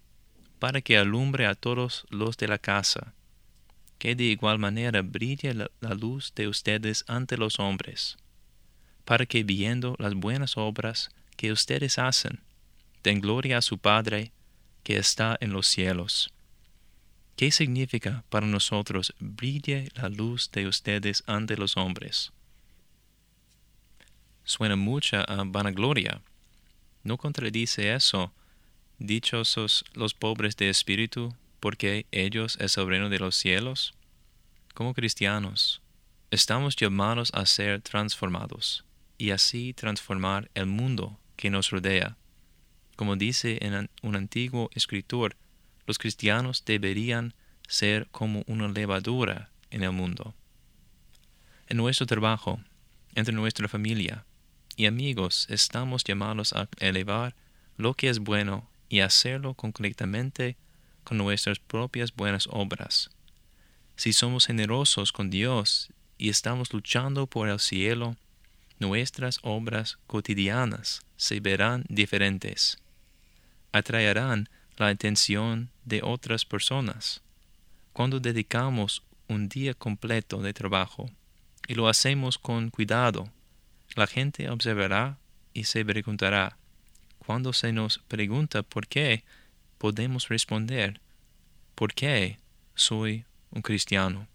para 0.57 0.79
que 0.79 0.97
alumbre 0.97 1.47
a 1.47 1.55
todos 1.55 2.05
los 2.11 2.37
de 2.37 2.47
la 2.47 2.59
casa. 2.59 3.13
Que 3.97 4.15
de 4.15 4.23
igual 4.23 4.57
manera 4.57 5.01
brille 5.01 5.53
la, 5.53 5.69
la 5.81 5.95
luz 5.95 6.31
de 6.33 6.47
ustedes 6.47 7.03
ante 7.09 7.35
los 7.35 7.59
hombres, 7.59 8.15
para 9.09 9.25
que 9.25 9.41
viendo 9.41 9.95
las 9.97 10.13
buenas 10.13 10.55
obras 10.55 11.09
que 11.35 11.51
ustedes 11.51 11.97
hacen, 11.97 12.41
den 13.01 13.21
gloria 13.21 13.57
a 13.57 13.63
su 13.63 13.79
Padre 13.79 14.31
que 14.83 14.97
está 14.97 15.35
en 15.41 15.51
los 15.51 15.65
cielos. 15.65 16.31
¿Qué 17.35 17.49
significa 17.49 18.23
para 18.29 18.45
nosotros 18.45 19.15
brille 19.19 19.89
la 19.95 20.09
luz 20.09 20.51
de 20.51 20.67
ustedes 20.67 21.23
ante 21.25 21.57
los 21.57 21.75
hombres? 21.75 22.31
Suena 24.43 24.75
mucha 24.75 25.23
a 25.23 25.43
vanagloria. 25.43 26.21
¿No 27.03 27.17
contradice 27.17 27.95
eso? 27.95 28.31
Dichosos 28.99 29.85
los 29.95 30.13
pobres 30.13 30.55
de 30.55 30.69
espíritu, 30.69 31.33
porque 31.59 32.05
ellos 32.11 32.59
es 32.61 32.73
soberano 32.73 33.09
de 33.09 33.17
los 33.17 33.35
cielos. 33.35 33.95
Como 34.75 34.93
cristianos, 34.93 35.81
estamos 36.29 36.75
llamados 36.75 37.31
a 37.33 37.47
ser 37.47 37.81
transformados 37.81 38.83
y 39.19 39.29
así 39.29 39.73
transformar 39.73 40.49
el 40.55 40.65
mundo 40.65 41.19
que 41.35 41.51
nos 41.51 41.69
rodea. 41.69 42.17
Como 42.95 43.15
dice 43.15 43.59
en 43.61 43.89
un 44.01 44.15
antiguo 44.15 44.71
escritor, 44.73 45.35
los 45.85 45.99
cristianos 45.99 46.63
deberían 46.65 47.35
ser 47.67 48.07
como 48.07 48.43
una 48.47 48.67
levadura 48.67 49.51
en 49.69 49.83
el 49.83 49.91
mundo. 49.91 50.33
En 51.67 51.77
nuestro 51.77 52.07
trabajo, 52.07 52.59
entre 53.13 53.35
nuestra 53.35 53.67
familia 53.67 54.25
y 54.75 54.85
amigos, 54.85 55.45
estamos 55.49 56.03
llamados 56.03 56.53
a 56.53 56.67
elevar 56.79 57.35
lo 57.77 57.93
que 57.93 58.09
es 58.09 58.19
bueno 58.19 58.69
y 58.87 59.01
hacerlo 59.01 59.53
concretamente 59.53 60.57
con 61.03 61.17
nuestras 61.17 61.59
propias 61.59 62.15
buenas 62.15 62.47
obras. 62.51 63.09
Si 63.95 64.13
somos 64.13 64.45
generosos 64.45 65.11
con 65.11 65.29
Dios 65.29 65.89
y 66.17 66.29
estamos 66.29 66.73
luchando 66.73 67.27
por 67.27 67.49
el 67.49 67.59
cielo, 67.59 68.15
nuestras 68.79 69.39
obras 69.43 69.99
cotidianas 70.07 71.01
se 71.17 71.39
verán 71.39 71.83
diferentes. 71.89 72.77
Atraerán 73.71 74.49
la 74.77 74.87
atención 74.87 75.69
de 75.83 76.01
otras 76.01 76.45
personas. 76.45 77.21
Cuando 77.93 78.19
dedicamos 78.19 79.03
un 79.27 79.49
día 79.49 79.73
completo 79.73 80.41
de 80.41 80.53
trabajo 80.53 81.11
y 81.67 81.75
lo 81.75 81.87
hacemos 81.89 82.37
con 82.37 82.69
cuidado, 82.69 83.29
la 83.95 84.07
gente 84.07 84.49
observará 84.49 85.17
y 85.53 85.65
se 85.65 85.83
preguntará. 85.83 86.57
Cuando 87.19 87.53
se 87.53 87.73
nos 87.73 87.99
pregunta 88.07 88.63
por 88.63 88.87
qué, 88.87 89.23
podemos 89.77 90.29
responder, 90.29 91.01
¿por 91.75 91.93
qué 91.93 92.39
soy 92.75 93.25
un 93.51 93.61
cristiano? 93.61 94.27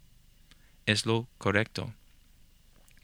Es 0.86 1.06
lo 1.06 1.26
correcto. 1.38 1.92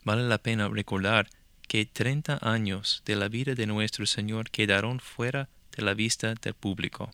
Vale 0.05 0.27
la 0.29 0.39
pena 0.39 0.69
recordar 0.69 1.29
que 1.69 1.87
treinta 1.87 2.39
años 2.43 3.03
de 3.05 3.17
la 3.17 3.29
vida 3.29 3.55
de 3.55 3.67
nuestro 3.67 4.07
Señor 4.07 4.51
quedaron 4.51 4.99
fuera 4.99 5.49
de 5.77 5.83
la 5.83 5.95
vista 5.95 6.35
del 6.35 6.55
público. 6.55 7.11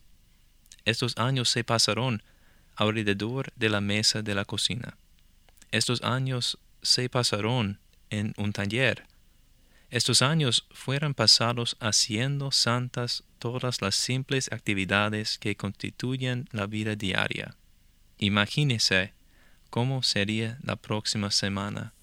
Estos 0.85 1.17
años 1.17 1.49
se 1.49 1.63
pasaron 1.63 2.23
alrededor 2.75 3.51
de 3.55 3.69
la 3.69 3.81
mesa 3.81 4.21
de 4.21 4.33
la 4.33 4.45
cocina. 4.45 4.97
Estos 5.71 6.01
años 6.01 6.57
se 6.81 7.09
pasaron 7.09 7.79
en 8.09 8.33
un 8.37 8.53
taller. 8.53 9.05
Estos 9.89 10.21
años 10.21 10.65
fueron 10.71 11.13
pasados 11.13 11.77
haciendo 11.79 12.51
santas 12.51 13.23
todas 13.39 13.81
las 13.81 13.95
simples 13.95 14.51
actividades 14.51 15.37
que 15.37 15.55
constituyen 15.55 16.47
la 16.51 16.67
vida 16.67 16.95
diaria. 16.95 17.55
Imagínese 18.17 19.13
cómo 19.69 20.03
sería 20.03 20.57
la 20.63 20.77
próxima 20.77 21.31
semana 21.31 21.93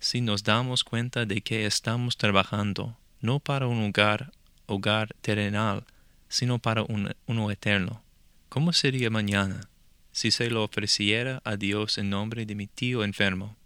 si 0.00 0.22
nos 0.22 0.42
damos 0.42 0.82
cuenta 0.82 1.26
de 1.26 1.42
que 1.42 1.66
estamos 1.66 2.16
trabajando 2.16 2.96
no 3.20 3.38
para 3.38 3.66
un 3.66 3.84
hogar, 3.84 4.32
hogar 4.64 5.14
terrenal, 5.20 5.84
sino 6.28 6.58
para 6.58 6.82
un, 6.82 7.14
uno 7.26 7.50
eterno. 7.50 8.02
¿Cómo 8.48 8.72
sería 8.72 9.10
mañana 9.10 9.68
si 10.10 10.30
se 10.30 10.48
lo 10.48 10.64
ofreciera 10.64 11.42
a 11.44 11.56
Dios 11.56 11.98
en 11.98 12.08
nombre 12.08 12.46
de 12.46 12.54
mi 12.54 12.66
tío 12.66 13.04
enfermo 13.04 13.56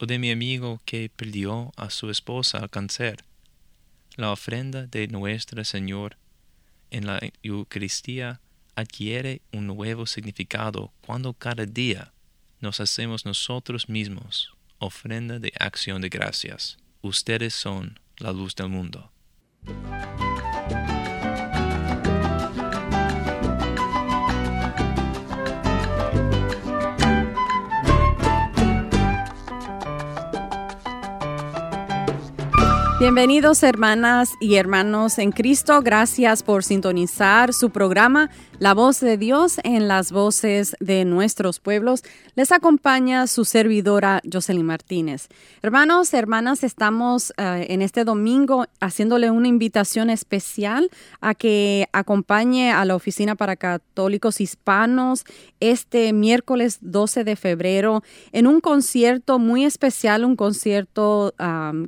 o 0.00 0.06
de 0.06 0.18
mi 0.18 0.32
amigo 0.32 0.80
que 0.84 1.10
perdió 1.14 1.72
a 1.76 1.90
su 1.90 2.10
esposa 2.10 2.58
al 2.58 2.70
cáncer? 2.70 3.24
La 4.16 4.32
ofrenda 4.32 4.86
de 4.86 5.06
Nuestra 5.06 5.64
Señor 5.64 6.16
en 6.90 7.06
la 7.06 7.20
Eucaristía 7.44 8.40
adquiere 8.74 9.42
un 9.52 9.68
nuevo 9.68 10.06
significado 10.06 10.92
cuando 11.02 11.34
cada 11.34 11.66
día 11.66 12.12
nos 12.60 12.80
hacemos 12.80 13.24
nosotros 13.24 13.88
mismos 13.88 14.54
ofrenda 14.84 15.38
de 15.38 15.52
acción 15.58 16.00
de 16.02 16.08
gracias. 16.08 16.78
Ustedes 17.02 17.54
son 17.54 17.98
la 18.18 18.32
luz 18.32 18.54
del 18.54 18.68
mundo. 18.68 19.10
Bienvenidos 33.04 33.62
hermanas 33.62 34.32
y 34.40 34.54
hermanos 34.54 35.18
en 35.18 35.30
Cristo. 35.30 35.82
Gracias 35.82 36.42
por 36.42 36.64
sintonizar 36.64 37.52
su 37.52 37.68
programa 37.68 38.30
La 38.58 38.72
voz 38.72 39.00
de 39.00 39.18
Dios 39.18 39.60
en 39.62 39.88
las 39.88 40.10
voces 40.10 40.74
de 40.80 41.04
nuestros 41.04 41.60
pueblos. 41.60 42.02
Les 42.34 42.50
acompaña 42.50 43.26
su 43.26 43.44
servidora 43.44 44.22
Jocelyn 44.24 44.64
Martínez. 44.64 45.28
Hermanos, 45.60 46.14
hermanas, 46.14 46.64
estamos 46.64 47.34
eh, 47.36 47.66
en 47.68 47.82
este 47.82 48.04
domingo 48.04 48.64
haciéndole 48.80 49.30
una 49.30 49.48
invitación 49.48 50.08
especial 50.08 50.88
a 51.20 51.34
que 51.34 51.90
acompañe 51.92 52.72
a 52.72 52.86
la 52.86 52.96
Oficina 52.96 53.34
para 53.34 53.56
Católicos 53.56 54.40
Hispanos 54.40 55.26
este 55.60 56.14
miércoles 56.14 56.78
12 56.80 57.24
de 57.24 57.36
febrero 57.36 58.02
en 58.32 58.46
un 58.46 58.60
concierto 58.60 59.38
muy 59.38 59.66
especial, 59.66 60.24
un 60.24 60.36
concierto 60.36 61.34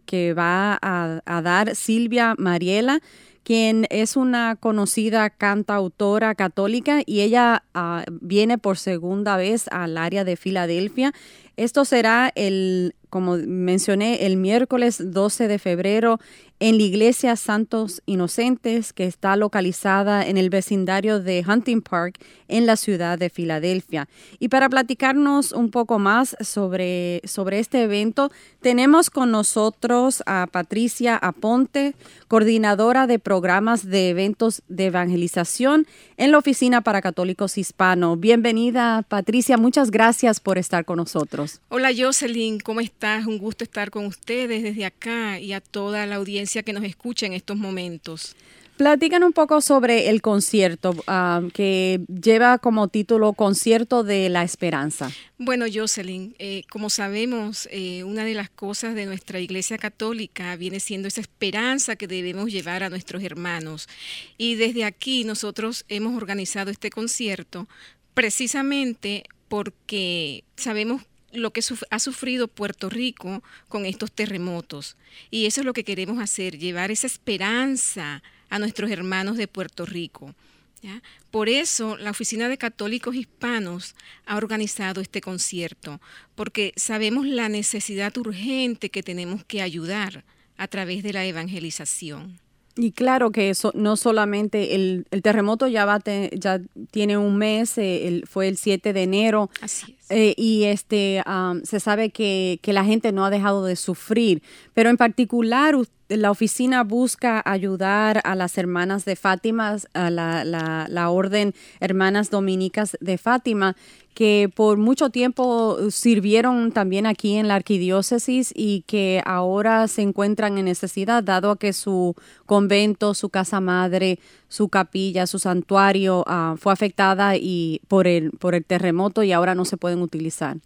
que 0.05 0.35
va 0.35 0.79
a 0.83 1.06
a, 1.25 1.43
dar 1.43 1.75
Silvia 1.75 2.35
Mariela, 2.39 3.01
quien 3.43 3.87
es 3.91 4.17
una 4.17 4.57
conocida 4.57 5.31
cantautora 5.31 6.35
católica 6.35 7.03
y 7.07 7.21
ella 7.21 7.63
ah, 7.75 8.05
viene 8.11 8.59
por 8.59 8.77
segunda 8.77 9.37
vez 9.37 9.69
al 9.69 9.99
área 9.99 10.25
de 10.25 10.37
Filadelfia. 10.37 11.13
Esto 11.57 11.85
será 11.85 12.33
el, 12.35 12.95
como 13.09 13.37
mencioné, 13.37 14.27
el 14.27 14.37
miércoles 14.37 15.01
12 15.01 15.49
de 15.49 15.59
febrero 15.59 16.19
en 16.59 16.79
la 16.79 16.85
iglesia 16.85 17.37
Santos 17.37 18.03
Inocentes, 18.07 18.95
que 18.95 19.05
está 19.05 19.37
localizada 19.37 20.27
en 20.27 20.39
el 20.39 20.49
vecindario 20.49 21.21
de 21.21 21.45
Hunting 21.47 21.83
Park 21.83 22.19
en 22.49 22.65
la 22.65 22.77
ciudad 22.77 23.19
de 23.19 23.29
Filadelfia. 23.29 24.09
Y 24.39 24.49
para 24.49 24.69
platicarnos 24.69 25.53
un 25.53 25.71
poco 25.71 25.99
más 25.99 26.35
sobre, 26.41 27.21
sobre 27.25 27.59
este 27.59 27.83
evento, 27.83 28.31
tenemos 28.61 29.11
con 29.11 29.31
nosotros 29.31 30.23
a 30.25 30.47
Patricia 30.51 31.17
Aponte, 31.17 31.95
coordinadora 32.27 33.07
de 33.07 33.19
programas 33.19 33.85
de 33.85 34.09
eventos 34.11 34.63
de 34.69 34.87
evangelización 34.87 35.87
en 36.17 36.33
la 36.33 36.39
Oficina 36.39 36.81
para 36.81 37.03
Católicos 37.03 37.59
Hispano. 37.59 38.17
Bienvenida, 38.17 39.05
Patricia. 39.07 39.59
Muchas 39.59 39.91
gracias 39.91 40.41
por 40.41 40.57
estar 40.57 40.87
con 40.87 40.97
nosotros. 40.97 41.61
Hola, 41.69 41.91
Jocelyn. 41.97 42.61
¿Cómo 42.61 42.81
estás? 42.81 43.27
Un 43.27 43.39
gusto 43.39 43.63
estar 43.63 43.91
con 43.91 44.07
ustedes 44.07 44.63
desde 44.63 44.87
acá 44.87 45.39
y 45.39 45.53
a 45.53 45.61
toda 45.61 46.07
la 46.07 46.17
audiencia 46.17 46.46
que 46.65 46.73
nos 46.73 46.85
escucha 46.85 47.27
en 47.27 47.33
estos 47.33 47.57
momentos. 47.57 48.37
Platican 48.77 49.25
un 49.25 49.33
poco 49.33 49.63
sobre 49.63 50.11
el 50.11 50.21
concierto 50.21 50.95
ah, 51.07 51.41
que 51.55 52.03
lleva 52.09 52.59
como 52.59 52.89
título 52.89 53.33
Concierto 53.33 54.05
de 54.05 54.29
la 54.29 54.43
Esperanza. 54.43 55.11
Bueno, 55.39 55.65
Jocelyn, 55.73 56.35
eh, 56.39 56.63
como 56.69 56.91
sabemos, 56.91 57.69
eh, 57.73 58.05
una 58.05 58.25
de 58.25 58.35
las 58.35 58.51
cosas 58.51 58.95
de 58.95 59.07
nuestra 59.07 59.41
Iglesia 59.41 59.79
Católica 59.79 60.57
viene 60.57 60.79
siendo 60.79 61.09
esa 61.09 61.23
esperanza 61.23 61.97
que 61.97 62.07
debemos 62.07 62.53
llevar 62.53 62.83
a 62.83 62.91
nuestros 62.91 63.23
hermanos. 63.23 63.89
Y 64.37 64.57
desde 64.57 64.85
aquí 64.85 65.25
nosotros 65.25 65.87
hemos 65.89 66.15
organizado 66.15 66.71
este 66.71 66.91
concierto 66.91 67.67
precisamente 68.13 69.25
porque 69.49 70.45
sabemos 70.57 71.03
lo 71.37 71.51
que 71.53 71.63
suf- 71.63 71.85
ha 71.91 71.99
sufrido 71.99 72.49
Puerto 72.49 72.89
Rico 72.89 73.43
con 73.69 73.87
estos 73.87 74.13
terremotos. 74.13 74.97
Y 75.31 75.47
eso 75.47 75.61
es 75.61 75.65
lo 75.65 75.73
que 75.73 75.85
queremos 75.85 76.19
hacer, 76.23 76.59
llevar 76.59 76.91
esa 76.91 77.07
esperanza 77.07 78.23
a 78.49 78.59
nuestros 78.59 78.91
hermanos 78.91 79.37
de 79.37 79.49
Puerto 79.49 79.87
Rico. 79.87 80.35
¿ya? 80.83 81.03
Por 81.31 81.49
eso 81.49 81.97
la 81.97 82.11
Oficina 82.11 82.49
de 82.49 82.59
Católicos 82.59 83.15
Hispanos 83.15 83.95
ha 84.27 84.37
organizado 84.37 85.01
este 85.01 85.21
concierto, 85.21 86.01
porque 86.35 86.73
sabemos 86.77 87.27
la 87.27 87.49
necesidad 87.49 88.17
urgente 88.19 88.91
que 88.91 89.03
tenemos 89.03 89.45
que 89.45 89.63
ayudar 89.63 90.25
a 90.59 90.69
través 90.69 91.03
de 91.03 91.13
la 91.13 91.25
evangelización. 91.27 92.39
Y 92.79 92.93
claro 92.93 93.31
que 93.31 93.49
eso 93.49 93.73
no 93.75 93.97
solamente 93.97 94.75
el, 94.75 95.07
el 95.11 95.23
terremoto 95.23 95.67
ya 95.67 95.87
va 95.87 95.99
te- 95.99 96.31
ya 96.39 96.61
tiene 96.91 97.17
un 97.17 97.39
mes, 97.39 97.79
eh, 97.79 98.07
el- 98.07 98.27
fue 98.27 98.49
el 98.49 98.59
7 98.59 98.93
de 98.93 99.03
enero. 99.03 99.49
Así 99.63 99.96
es. 99.96 99.96
Eh, 100.09 100.35
y 100.37 100.65
este 100.65 101.23
am, 101.27 101.63
se 101.65 101.81
sabe 101.81 102.11
que, 102.11 102.59
que 102.63 102.73
la 102.73 102.85
gente 102.85 103.13
no 103.13 103.25
ha 103.25 103.31
dejado 103.31 103.65
de 103.65 103.77
sufrir, 103.77 104.43
pero 104.75 104.91
en 104.91 104.97
particular 104.97 105.77
la 106.09 106.31
oficina 106.31 106.85
busca 106.85 107.43
ayudar 107.45 108.21
a 108.25 108.35
las 108.35 108.59
hermanas 108.59 109.05
de 109.05 109.17
Fátima, 109.17 109.77
a 109.95 110.11
la, 110.11 110.45
la, 110.45 110.87
la 110.89 111.11
orden 111.11 111.55
Hermanas 111.81 112.31
Dominicas 112.31 112.97
de 113.01 113.19
Fátima, 113.19 113.77
que 114.17 114.51
por 114.55 114.79
mucho 114.79 115.11
tiempo 115.11 115.91
sirvieron 115.91 116.73
también 116.73 117.05
aquí 117.05 117.35
en 117.35 117.49
la 117.49 117.55
arquidiócesis 117.57 118.51
y 118.57 118.83
que 118.87 119.21
ahora 119.27 119.89
se 119.89 120.01
encuentran 120.01 120.57
en 120.57 120.65
necesidad, 120.65 121.23
dado 121.23 121.57
que 121.57 121.75
su 121.75 122.15
convento, 122.47 123.13
su 123.13 123.29
casa 123.29 123.61
madre, 123.61 124.19
su 124.49 124.71
capilla, 124.71 125.27
su 125.27 125.39
santuario 125.39 126.25
ah, 126.27 126.55
fue 126.59 126.73
afectada 126.73 127.37
y 127.37 127.83
por 127.89 128.07
el, 128.07 128.31
por 128.31 128.55
el 128.55 128.65
terremoto 128.65 129.23
y 129.23 129.33
ahora 129.33 129.55
no 129.55 129.67
se 129.67 129.77
pueden 129.77 130.01
utilizar. 130.01 130.57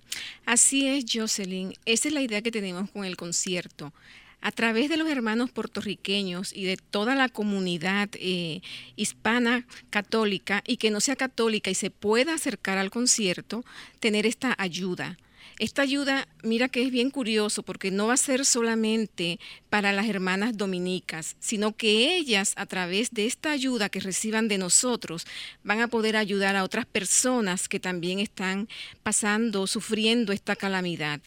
Así 0.47 0.87
es, 0.87 1.05
Jocelyn. 1.13 1.75
Esa 1.87 2.07
es 2.07 2.15
la 2.15 2.21
idea 2.21 2.43
que 2.43 2.53
tenemos 2.53 2.89
con 2.91 3.05
el 3.05 3.17
concierto. 3.17 3.93
A 4.41 4.53
través 4.53 4.89
de 4.89 4.97
los 4.97 5.09
hermanos 5.09 5.51
puertorriqueños 5.51 6.53
y 6.55 6.65
de 6.65 6.77
toda 6.77 7.15
la 7.15 7.29
comunidad 7.29 8.09
eh, 8.15 8.63
hispana 8.97 9.67
católica 9.91 10.63
y 10.67 10.77
que 10.79 10.91
no 10.91 11.01
sea 11.01 11.17
católica 11.17 11.71
y 11.71 11.75
se 11.75 11.91
pueda 11.91 12.35
acercar 12.35 12.79
al 12.79 12.91
concierto, 12.91 13.65
tener 14.01 14.27
esta 14.27 14.55
ayuda. 14.59 15.19
Esta 15.61 15.83
ayuda, 15.83 16.27
mira 16.43 16.71
que 16.71 16.83
es 16.83 16.91
bien 16.91 17.11
curioso 17.11 17.63
porque 17.63 17.91
no 17.91 18.07
va 18.07 18.15
a 18.15 18.17
ser 18.17 18.47
solamente 18.47 19.39
para 19.69 19.93
las 19.93 20.09
hermanas 20.09 20.57
dominicas, 20.57 21.37
sino 21.39 21.77
que 21.77 22.17
ellas 22.17 22.55
a 22.57 22.65
través 22.65 23.11
de 23.11 23.27
esta 23.27 23.51
ayuda 23.51 23.91
que 23.91 24.01
reciban 24.01 24.49
de 24.49 24.57
nosotros 24.57 25.27
van 25.63 25.83
a 25.83 25.89
poder 25.89 26.17
ayudar 26.17 26.57
a 26.57 26.65
otras 26.65 26.87
personas 26.87 27.69
que 27.69 27.79
también 27.79 28.21
están 28.21 28.69
pasando, 29.03 29.67
sufriendo 29.67 30.33
esta 30.33 30.57
calamidad. 30.57 31.21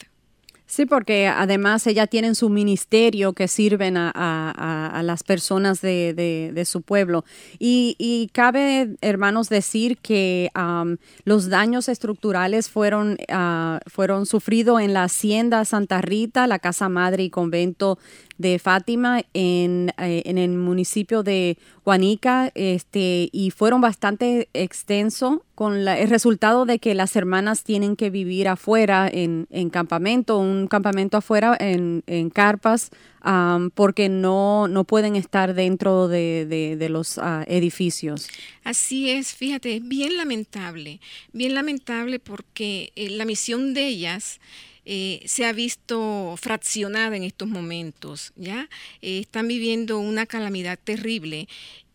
Sí, 0.75 0.87
porque 0.87 1.27
además 1.27 1.85
ellas 1.85 2.09
tienen 2.09 2.33
su 2.33 2.49
ministerio 2.49 3.33
que 3.33 3.47
sirven 3.47 3.95
a, 3.95 4.09
a- 4.15 5.03
las 5.03 5.21
personas 5.21 5.81
de, 5.81 6.15
de- 6.15 6.49
de 6.51 6.65
su 6.65 6.81
pueblo. 6.81 7.25
Y, 7.59 7.95
y 7.99 8.29
cabe, 8.33 8.95
hermanos, 9.01 9.49
decir 9.49 9.99
que 9.99 10.49
am, 10.55 10.97
los 11.25 11.49
daños 11.49 11.89
estructurales 11.89 12.71
fueron, 12.71 13.17
ah, 13.29 13.81
fueron 13.85 14.25
sufridos 14.25 14.81
en 14.81 14.93
la 14.93 15.03
hacienda 15.03 15.63
Santa 15.63 16.01
Rita, 16.01 16.47
la 16.47 16.57
casa 16.57 16.89
madre 16.89 17.21
y 17.21 17.29
convento 17.29 17.99
de 18.37 18.59
Fátima 18.59 19.23
en, 19.33 19.91
eh, 19.97 20.23
en 20.25 20.37
el 20.37 20.51
municipio 20.51 21.23
de 21.23 21.57
Huanica 21.85 22.51
este, 22.55 23.29
y 23.31 23.51
fueron 23.51 23.81
bastante 23.81 24.49
extensos 24.53 25.39
con 25.55 25.85
la- 25.85 25.99
el 25.99 26.09
resultado 26.09 26.65
de 26.65 26.79
que 26.79 26.95
las 26.95 27.15
hermanas 27.15 27.63
tienen 27.63 27.95
que 27.95 28.09
vivir 28.09 28.47
afuera 28.47 29.07
en, 29.11 29.47
en 29.51 29.69
campamento, 29.69 30.37
un 30.39 30.67
campamento 30.67 31.17
afuera 31.17 31.55
en, 31.59 32.03
en 32.07 32.29
carpas 32.31 32.89
am, 33.21 33.69
porque 33.69 34.09
no, 34.09 34.67
no 34.67 34.83
pueden 34.83 35.15
estar 35.15 35.53
dentro 35.53 36.07
de, 36.07 36.45
de- 36.47 36.89
los 36.89 37.17
ah, 37.17 37.43
edificios. 37.47 38.27
Así 38.63 39.09
es, 39.09 39.33
fíjate, 39.33 39.79
bien 39.79 40.17
lamentable, 40.17 40.99
bien 41.31 41.53
lamentable 41.55 42.19
porque 42.19 42.91
eh, 42.95 43.09
la 43.11 43.25
misión 43.25 43.73
de 43.73 43.87
ellas 43.87 44.39
eh, 44.85 45.21
se 45.25 45.45
ha 45.45 45.53
visto 45.53 46.35
fraccionada 46.39 47.15
en 47.15 47.23
estos 47.23 47.47
momentos, 47.47 48.33
¿ya? 48.35 48.69
Eh, 49.01 49.19
están 49.19 49.47
viviendo 49.47 49.99
una 49.99 50.25
calamidad 50.25 50.79
terrible 50.83 51.47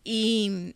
y 0.03 0.73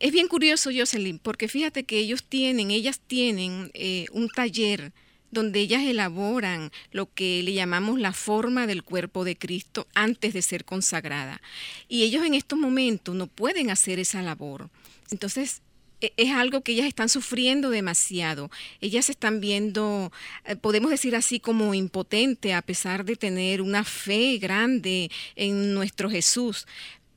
es 0.00 0.12
bien 0.12 0.28
curioso, 0.28 0.70
Jocelyn, 0.74 1.18
porque 1.18 1.46
fíjate 1.46 1.84
que 1.84 1.98
ellos 1.98 2.24
tienen, 2.24 2.70
ellas 2.70 3.00
tienen 3.06 3.70
eh, 3.74 4.06
un 4.12 4.28
taller 4.28 4.92
donde 5.30 5.60
ellas 5.60 5.82
elaboran 5.82 6.72
lo 6.90 7.12
que 7.12 7.42
le 7.42 7.52
llamamos 7.52 8.00
la 8.00 8.12
forma 8.12 8.66
del 8.66 8.82
cuerpo 8.82 9.24
de 9.24 9.36
Cristo 9.36 9.86
antes 9.94 10.32
de 10.32 10.42
ser 10.42 10.64
consagrada. 10.64 11.40
Y 11.88 12.02
ellos 12.02 12.24
en 12.24 12.34
estos 12.34 12.58
momentos 12.58 13.14
no 13.14 13.26
pueden 13.26 13.70
hacer 13.70 13.98
esa 13.98 14.22
labor. 14.22 14.70
Entonces, 15.10 15.62
es 16.00 16.32
algo 16.32 16.62
que 16.62 16.72
ellas 16.72 16.86
están 16.86 17.08
sufriendo 17.08 17.70
demasiado. 17.70 18.50
Ellas 18.80 19.10
están 19.10 19.40
viendo, 19.40 20.12
eh, 20.44 20.56
podemos 20.56 20.90
decir 20.90 21.14
así, 21.16 21.40
como 21.40 21.74
impotente 21.74 22.54
a 22.54 22.62
pesar 22.62 23.04
de 23.04 23.16
tener 23.16 23.62
una 23.62 23.84
fe 23.84 24.38
grande 24.38 25.10
en 25.36 25.74
nuestro 25.74 26.10
Jesús. 26.10 26.66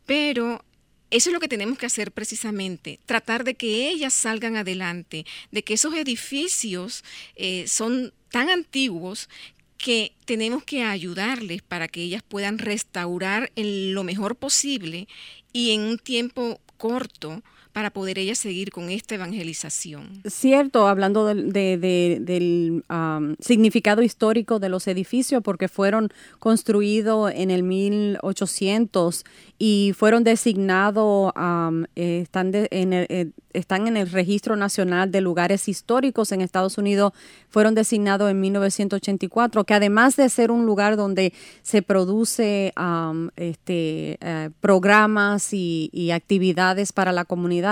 Pero 0.06 0.64
eso 1.10 1.30
es 1.30 1.34
lo 1.34 1.40
que 1.40 1.48
tenemos 1.48 1.78
que 1.78 1.86
hacer 1.86 2.12
precisamente, 2.12 3.00
tratar 3.06 3.44
de 3.44 3.54
que 3.54 3.90
ellas 3.90 4.14
salgan 4.14 4.56
adelante, 4.56 5.26
de 5.52 5.64
que 5.64 5.76
esos 5.76 5.94
edificios 5.94 7.04
eh, 7.36 7.66
son 7.68 8.14
tan 8.32 8.50
antiguos 8.50 9.30
que 9.78 10.14
tenemos 10.26 10.64
que 10.64 10.84
ayudarles 10.84 11.62
para 11.62 11.88
que 11.88 12.02
ellas 12.02 12.24
puedan 12.24 12.58
restaurar 12.58 13.52
en 13.56 13.94
lo 13.94 14.04
mejor 14.04 14.38
posible 14.38 15.08
y 15.52 15.72
en 15.72 15.82
un 15.82 16.00
tiempo 16.00 16.60
corto 16.78 17.44
para 17.74 17.90
poder 17.90 18.20
ellas 18.20 18.38
seguir 18.38 18.72
con 18.72 18.90
esta 18.90 19.16
evangelización. 19.16 20.22
Cierto, 20.26 20.88
hablando 20.88 21.26
del, 21.26 21.52
de- 21.52 21.78
de- 21.78 22.20
del 22.22 22.84
am, 22.88 23.36
significado 23.40 24.02
histórico 24.04 24.60
de 24.60 24.70
los 24.70 24.88
edificios, 24.88 25.42
porque 25.44 25.68
fueron 25.68 26.10
construidos 26.40 27.32
en 27.36 27.50
el 27.52 27.64
1800 27.64 29.24
y 29.58 29.94
fueron 29.98 30.24
designados, 30.24 31.32
am, 31.36 31.86
eh, 31.96 32.20
están, 32.24 32.52
de- 32.52 32.68
en 32.72 32.94
el, 32.94 33.06
eh, 33.10 33.30
están 33.54 33.88
en 33.88 33.98
el 33.98 34.10
Registro 34.12 34.56
Nacional 34.56 35.12
de 35.12 35.22
Lugares 35.22 35.68
Históricos 35.68 36.32
en 36.32 36.42
Estados 36.42 36.78
Unidos, 36.78 37.14
fueron 37.50 37.76
designados 37.76 38.30
en 38.32 38.40
1984, 38.42 39.64
que 39.64 39.74
además 39.74 40.16
de 40.16 40.28
ser 40.30 40.52
un 40.52 40.66
lugar 40.66 40.96
donde 40.98 41.34
se 41.62 41.82
produce 41.82 42.74
am, 42.76 43.30
este, 43.36 44.18
eh, 44.22 44.50
programas 44.60 45.50
y 45.54 46.12
actividades 46.12 46.92
para 46.92 47.12
la 47.12 47.26
comunidad, 47.26 47.63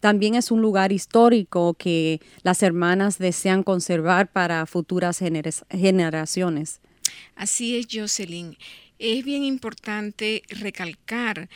también 0.00 0.34
es 0.34 0.50
un 0.50 0.60
lugar 0.60 0.92
histórico 0.92 1.74
que 1.74 2.20
las 2.42 2.62
hermanas 2.62 3.18
desean 3.18 3.62
conservar 3.62 4.30
para 4.30 4.66
futuras 4.66 5.20
gener- 5.20 5.64
generaciones. 5.70 6.80
Así 7.34 7.76
es, 7.76 7.86
Jocelyn. 7.90 8.56
Es 8.98 9.24
bien 9.24 9.44
importante 9.44 10.42
recalcar 10.48 11.48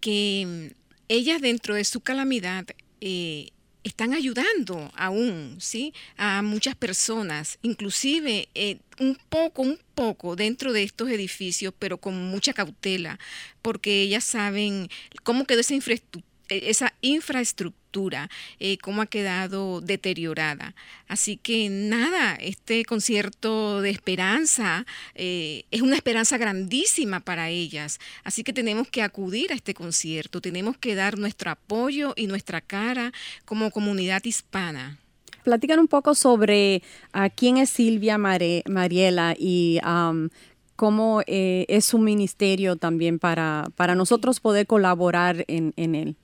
que 0.00 0.44
mm, 0.46 0.74
ellas 1.08 1.40
dentro 1.40 1.74
de 1.74 1.84
su 1.84 2.00
calamidad 2.00 2.66
eh, 3.00 3.48
están 3.82 4.14
ayudando 4.14 4.90
aún, 4.96 5.56
¿sí? 5.60 5.92
A 6.16 6.40
muchas 6.42 6.74
personas, 6.74 7.58
inclusive 7.62 8.48
eh, 8.54 8.78
un 8.98 9.18
poco, 9.28 9.60
un 9.62 9.78
poco 9.94 10.36
dentro 10.36 10.72
de 10.72 10.84
estos 10.84 11.10
edificios, 11.10 11.74
pero 11.78 11.98
con 11.98 12.14
mucha 12.30 12.54
cautela, 12.54 13.18
porque 13.60 14.02
ellas 14.02 14.24
saben 14.24 14.88
cómo 15.22 15.44
quedó 15.44 15.60
esa 15.60 15.74
infraestructura 15.74 16.32
esa 16.48 16.92
infraestructura, 17.00 18.28
eh, 18.58 18.78
cómo 18.78 19.02
ha 19.02 19.06
quedado 19.06 19.80
deteriorada. 19.80 20.74
Así 21.08 21.36
que 21.36 21.68
nada, 21.70 22.34
este 22.34 22.84
concierto 22.84 23.80
de 23.80 23.90
esperanza 23.90 24.84
eh, 25.14 25.64
es 25.70 25.82
una 25.82 25.96
esperanza 25.96 26.38
grandísima 26.38 27.20
para 27.20 27.50
ellas. 27.50 28.00
Así 28.24 28.42
que 28.42 28.52
tenemos 28.52 28.88
que 28.88 29.02
acudir 29.02 29.52
a 29.52 29.54
este 29.54 29.74
concierto, 29.74 30.40
tenemos 30.40 30.76
que 30.76 30.94
dar 30.94 31.18
nuestro 31.18 31.50
apoyo 31.50 32.14
y 32.16 32.26
nuestra 32.26 32.60
cara 32.60 33.12
como 33.44 33.70
comunidad 33.70 34.24
hispana. 34.24 34.98
Platican 35.44 35.78
un 35.78 35.88
poco 35.88 36.14
sobre 36.14 36.82
ah, 37.12 37.28
quién 37.28 37.58
es 37.58 37.68
Silvia 37.68 38.16
Mariela 38.16 39.36
y 39.38 39.78
cómo 40.74 41.22
eh, 41.26 41.66
es 41.68 41.84
su 41.84 41.98
ministerio 41.98 42.76
también 42.76 43.18
para, 43.18 43.68
para 43.76 43.94
nosotros 43.94 44.40
poder 44.40 44.66
colaborar 44.66 45.44
en, 45.46 45.74
en 45.76 45.94
él. 45.94 46.16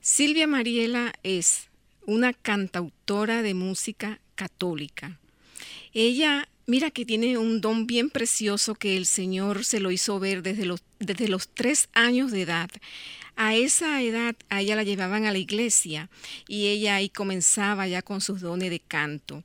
Silvia 0.00 0.46
Mariela 0.46 1.12
es 1.22 1.68
una 2.06 2.32
cantautora 2.32 3.42
de 3.42 3.54
música 3.54 4.20
católica. 4.34 5.18
Ella, 5.94 6.48
mira 6.66 6.90
que 6.90 7.04
tiene 7.04 7.38
un 7.38 7.60
don 7.60 7.86
bien 7.86 8.10
precioso 8.10 8.74
que 8.74 8.96
el 8.96 9.06
Señor 9.06 9.64
se 9.64 9.80
lo 9.80 9.90
hizo 9.90 10.18
ver 10.18 10.42
desde 10.42 10.64
los, 10.64 10.82
desde 10.98 11.28
los 11.28 11.48
tres 11.48 11.88
años 11.92 12.32
de 12.32 12.42
edad. 12.42 12.70
A 13.36 13.54
esa 13.54 14.02
edad 14.02 14.36
a 14.50 14.60
ella 14.60 14.76
la 14.76 14.82
llevaban 14.82 15.24
a 15.24 15.32
la 15.32 15.38
iglesia 15.38 16.10
y 16.48 16.66
ella 16.66 16.96
ahí 16.96 17.08
comenzaba 17.08 17.88
ya 17.88 18.02
con 18.02 18.20
sus 18.20 18.40
dones 18.40 18.70
de 18.70 18.80
canto. 18.80 19.42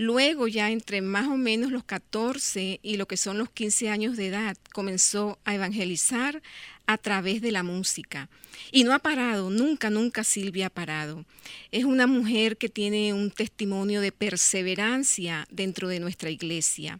Luego 0.00 0.48
ya 0.48 0.70
entre 0.70 1.02
más 1.02 1.28
o 1.28 1.36
menos 1.36 1.70
los 1.70 1.84
14 1.84 2.80
y 2.82 2.96
lo 2.96 3.04
que 3.06 3.18
son 3.18 3.36
los 3.36 3.50
15 3.50 3.90
años 3.90 4.16
de 4.16 4.28
edad 4.28 4.56
comenzó 4.72 5.38
a 5.44 5.54
evangelizar 5.54 6.40
a 6.86 6.96
través 6.96 7.42
de 7.42 7.52
la 7.52 7.62
música. 7.62 8.30
Y 8.72 8.84
no 8.84 8.94
ha 8.94 8.98
parado, 8.98 9.50
nunca, 9.50 9.90
nunca 9.90 10.24
Silvia 10.24 10.68
ha 10.68 10.70
parado. 10.70 11.26
Es 11.70 11.84
una 11.84 12.06
mujer 12.06 12.56
que 12.56 12.70
tiene 12.70 13.12
un 13.12 13.30
testimonio 13.30 14.00
de 14.00 14.10
perseverancia 14.10 15.46
dentro 15.50 15.86
de 15.88 16.00
nuestra 16.00 16.30
iglesia. 16.30 16.98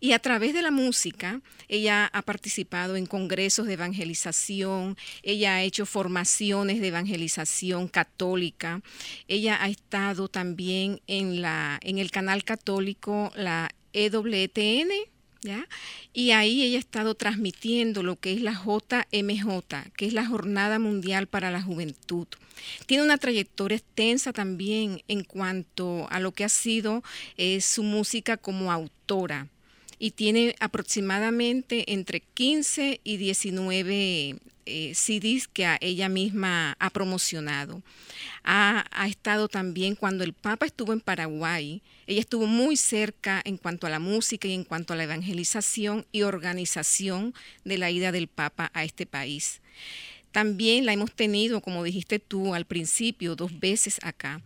Y 0.00 0.12
a 0.12 0.18
través 0.18 0.54
de 0.54 0.62
la 0.62 0.70
música, 0.70 1.40
ella 1.68 2.10
ha 2.12 2.22
participado 2.22 2.96
en 2.96 3.06
congresos 3.06 3.66
de 3.66 3.74
evangelización, 3.74 4.96
ella 5.22 5.56
ha 5.56 5.62
hecho 5.62 5.86
formaciones 5.86 6.80
de 6.80 6.88
evangelización 6.88 7.88
católica, 7.88 8.82
ella 9.28 9.62
ha 9.62 9.68
estado 9.68 10.28
también 10.28 11.00
en, 11.06 11.40
la, 11.40 11.78
en 11.82 11.98
el 11.98 12.10
canal 12.10 12.44
católico, 12.44 13.32
la 13.34 13.70
EWTN, 13.92 14.90
¿Ya? 15.42 15.68
Y 16.12 16.32
ahí 16.32 16.62
ella 16.62 16.78
ha 16.78 16.80
estado 16.80 17.14
transmitiendo 17.14 18.02
lo 18.02 18.16
que 18.16 18.32
es 18.32 18.40
la 18.40 18.52
JMJ, 18.52 19.92
que 19.96 20.06
es 20.06 20.12
la 20.12 20.26
Jornada 20.26 20.80
Mundial 20.80 21.28
para 21.28 21.52
la 21.52 21.62
Juventud. 21.62 22.26
Tiene 22.86 23.04
una 23.04 23.16
trayectoria 23.16 23.76
extensa 23.76 24.32
también 24.32 25.02
en 25.06 25.22
cuanto 25.22 26.08
a 26.10 26.18
lo 26.18 26.32
que 26.32 26.42
ha 26.42 26.48
sido 26.48 27.04
eh, 27.36 27.60
su 27.60 27.84
música 27.84 28.36
como 28.38 28.72
autora 28.72 29.46
y 29.98 30.12
tiene 30.12 30.54
aproximadamente 30.60 31.92
entre 31.92 32.20
15 32.20 33.00
y 33.02 33.16
19 33.16 34.36
eh, 34.68 34.92
CDs 34.94 35.48
que 35.48 35.76
ella 35.80 36.08
misma 36.08 36.76
ha 36.78 36.90
promocionado. 36.90 37.82
Ha, 38.42 38.84
ha, 38.90 39.06
estado 39.06 39.48
también 39.48 39.94
cuando 39.94 40.24
el 40.24 40.32
Papa 40.32 40.66
estuvo 40.66 40.92
en 40.92 41.00
Paraguay, 41.00 41.82
ella 42.06 42.20
estuvo 42.20 42.46
muy 42.46 42.76
cerca 42.76 43.40
en 43.44 43.56
cuanto 43.56 43.86
a 43.86 43.90
la 43.90 44.00
música 44.00 44.48
y 44.48 44.54
en 44.54 44.64
cuanto 44.64 44.92
a 44.92 44.96
la 44.96 45.04
evangelización 45.04 46.04
y 46.12 46.22
organización 46.22 47.32
de 47.64 47.78
la 47.78 47.90
ida 47.90 48.12
del 48.12 48.28
Papa 48.28 48.70
a 48.74 48.84
este 48.84 49.06
país. 49.06 49.60
También 50.32 50.84
la 50.84 50.92
hemos 50.92 51.12
tenido, 51.12 51.62
como 51.62 51.82
dijiste 51.82 52.18
tú 52.18 52.54
al 52.54 52.66
principio, 52.66 53.36
dos 53.36 53.58
veces 53.58 53.98
acá. 54.02 54.42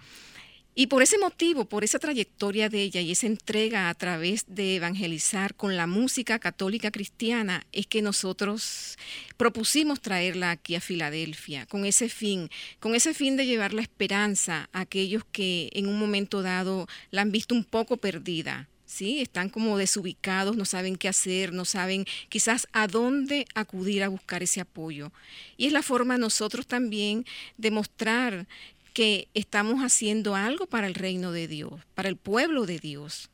Y 0.81 0.87
por 0.87 1.03
ese 1.03 1.19
motivo, 1.19 1.67
por 1.67 1.85
esa 1.85 1.99
trayectoria 1.99 2.71
de 2.71 2.81
ella 2.81 3.03
y 3.03 3.11
esa 3.11 3.27
entrega 3.27 3.91
a 3.91 3.95
través 3.95 4.47
de 4.49 4.77
evangelizar 4.77 5.55
con 5.55 5.77
la 5.77 5.87
música 5.87 6.39
católica 6.39 6.91
cristiana, 6.91 7.67
es 7.71 7.87
que 7.87 8.01
nosotros 8.01 8.97
propusimos 9.37 10.01
traerla 10.01 10.53
aquí 10.53 10.77
a 10.77 10.81
Filadelfia, 10.81 11.67
con 11.67 11.85
ese 11.85 12.09
fin, 12.09 12.49
con 12.79 12.95
ese 12.95 13.13
fin 13.13 13.37
de 13.37 13.45
llevar 13.45 13.75
la 13.75 13.83
esperanza 13.83 14.71
a 14.73 14.81
aquellos 14.81 15.23
que 15.31 15.69
en 15.75 15.87
un 15.87 15.99
momento 15.99 16.41
dado 16.41 16.89
la 17.11 17.21
han 17.21 17.31
visto 17.31 17.55
un 17.55 17.65
poco 17.65 17.99
perdida, 17.99 18.71
¿sí? 18.87 19.21
Están 19.21 19.51
como 19.51 19.77
desubicados, 19.77 20.57
no 20.57 20.65
saben 20.65 20.97
qué 20.97 21.09
hacer, 21.09 21.53
no 21.53 21.67
saben 21.67 22.07
quizás 22.31 22.67
a 22.73 22.87
dónde 22.87 23.45
acudir 23.55 24.03
a 24.03 24.09
buscar 24.09 24.43
ese 24.43 24.63
apoyo. 24.63 25.13
Y 25.59 25.67
es 25.67 25.75
la 25.75 25.83
forma 25.83 26.17
nosotros 26.17 26.67
también 26.67 27.27
de 27.59 27.71
mostrar 27.71 28.47
que 29.01 29.29
estamos 29.33 29.81
haciendo 29.81 30.35
algo 30.35 30.67
para 30.67 30.87
el 30.87 30.93
reino 30.93 31.33
de 31.33 31.49
Dios, 31.49 31.73
para 31.95 32.11
el 32.11 32.19
pueblo 32.19 32.67
de 32.67 32.79
Dios. 32.79 33.31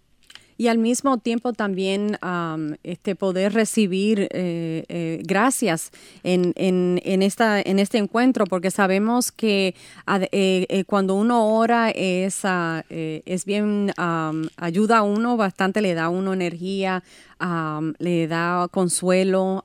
Y 0.58 0.68
al 0.68 0.78
mismo 0.78 1.18
tiempo 1.18 1.52
también 1.52 2.18
um, 2.22 2.74
este 2.82 3.14
poder 3.14 3.52
recibir 3.52 4.28
eh, 4.32 4.84
eh, 4.88 5.20
gracias 5.24 5.90
en, 6.22 6.52
en, 6.56 7.00
en, 7.04 7.22
esta, 7.22 7.60
en 7.60 7.78
este 7.78 7.98
encuentro, 7.98 8.46
porque 8.46 8.70
sabemos 8.70 9.32
que 9.32 9.74
eh, 10.06 10.84
cuando 10.86 11.14
uno 11.14 11.48
ora 11.56 11.90
es, 11.90 12.42
uh, 12.44 12.82
es 12.88 13.44
bien, 13.44 13.92
um, 13.98 14.48
ayuda 14.56 14.98
a 14.98 15.02
uno 15.02 15.36
bastante, 15.36 15.80
le 15.80 15.94
da 15.94 16.04
a 16.04 16.08
uno 16.08 16.32
energía, 16.32 17.02
um, 17.40 17.92
le 17.98 18.26
da 18.26 18.68
consuelo 18.70 19.62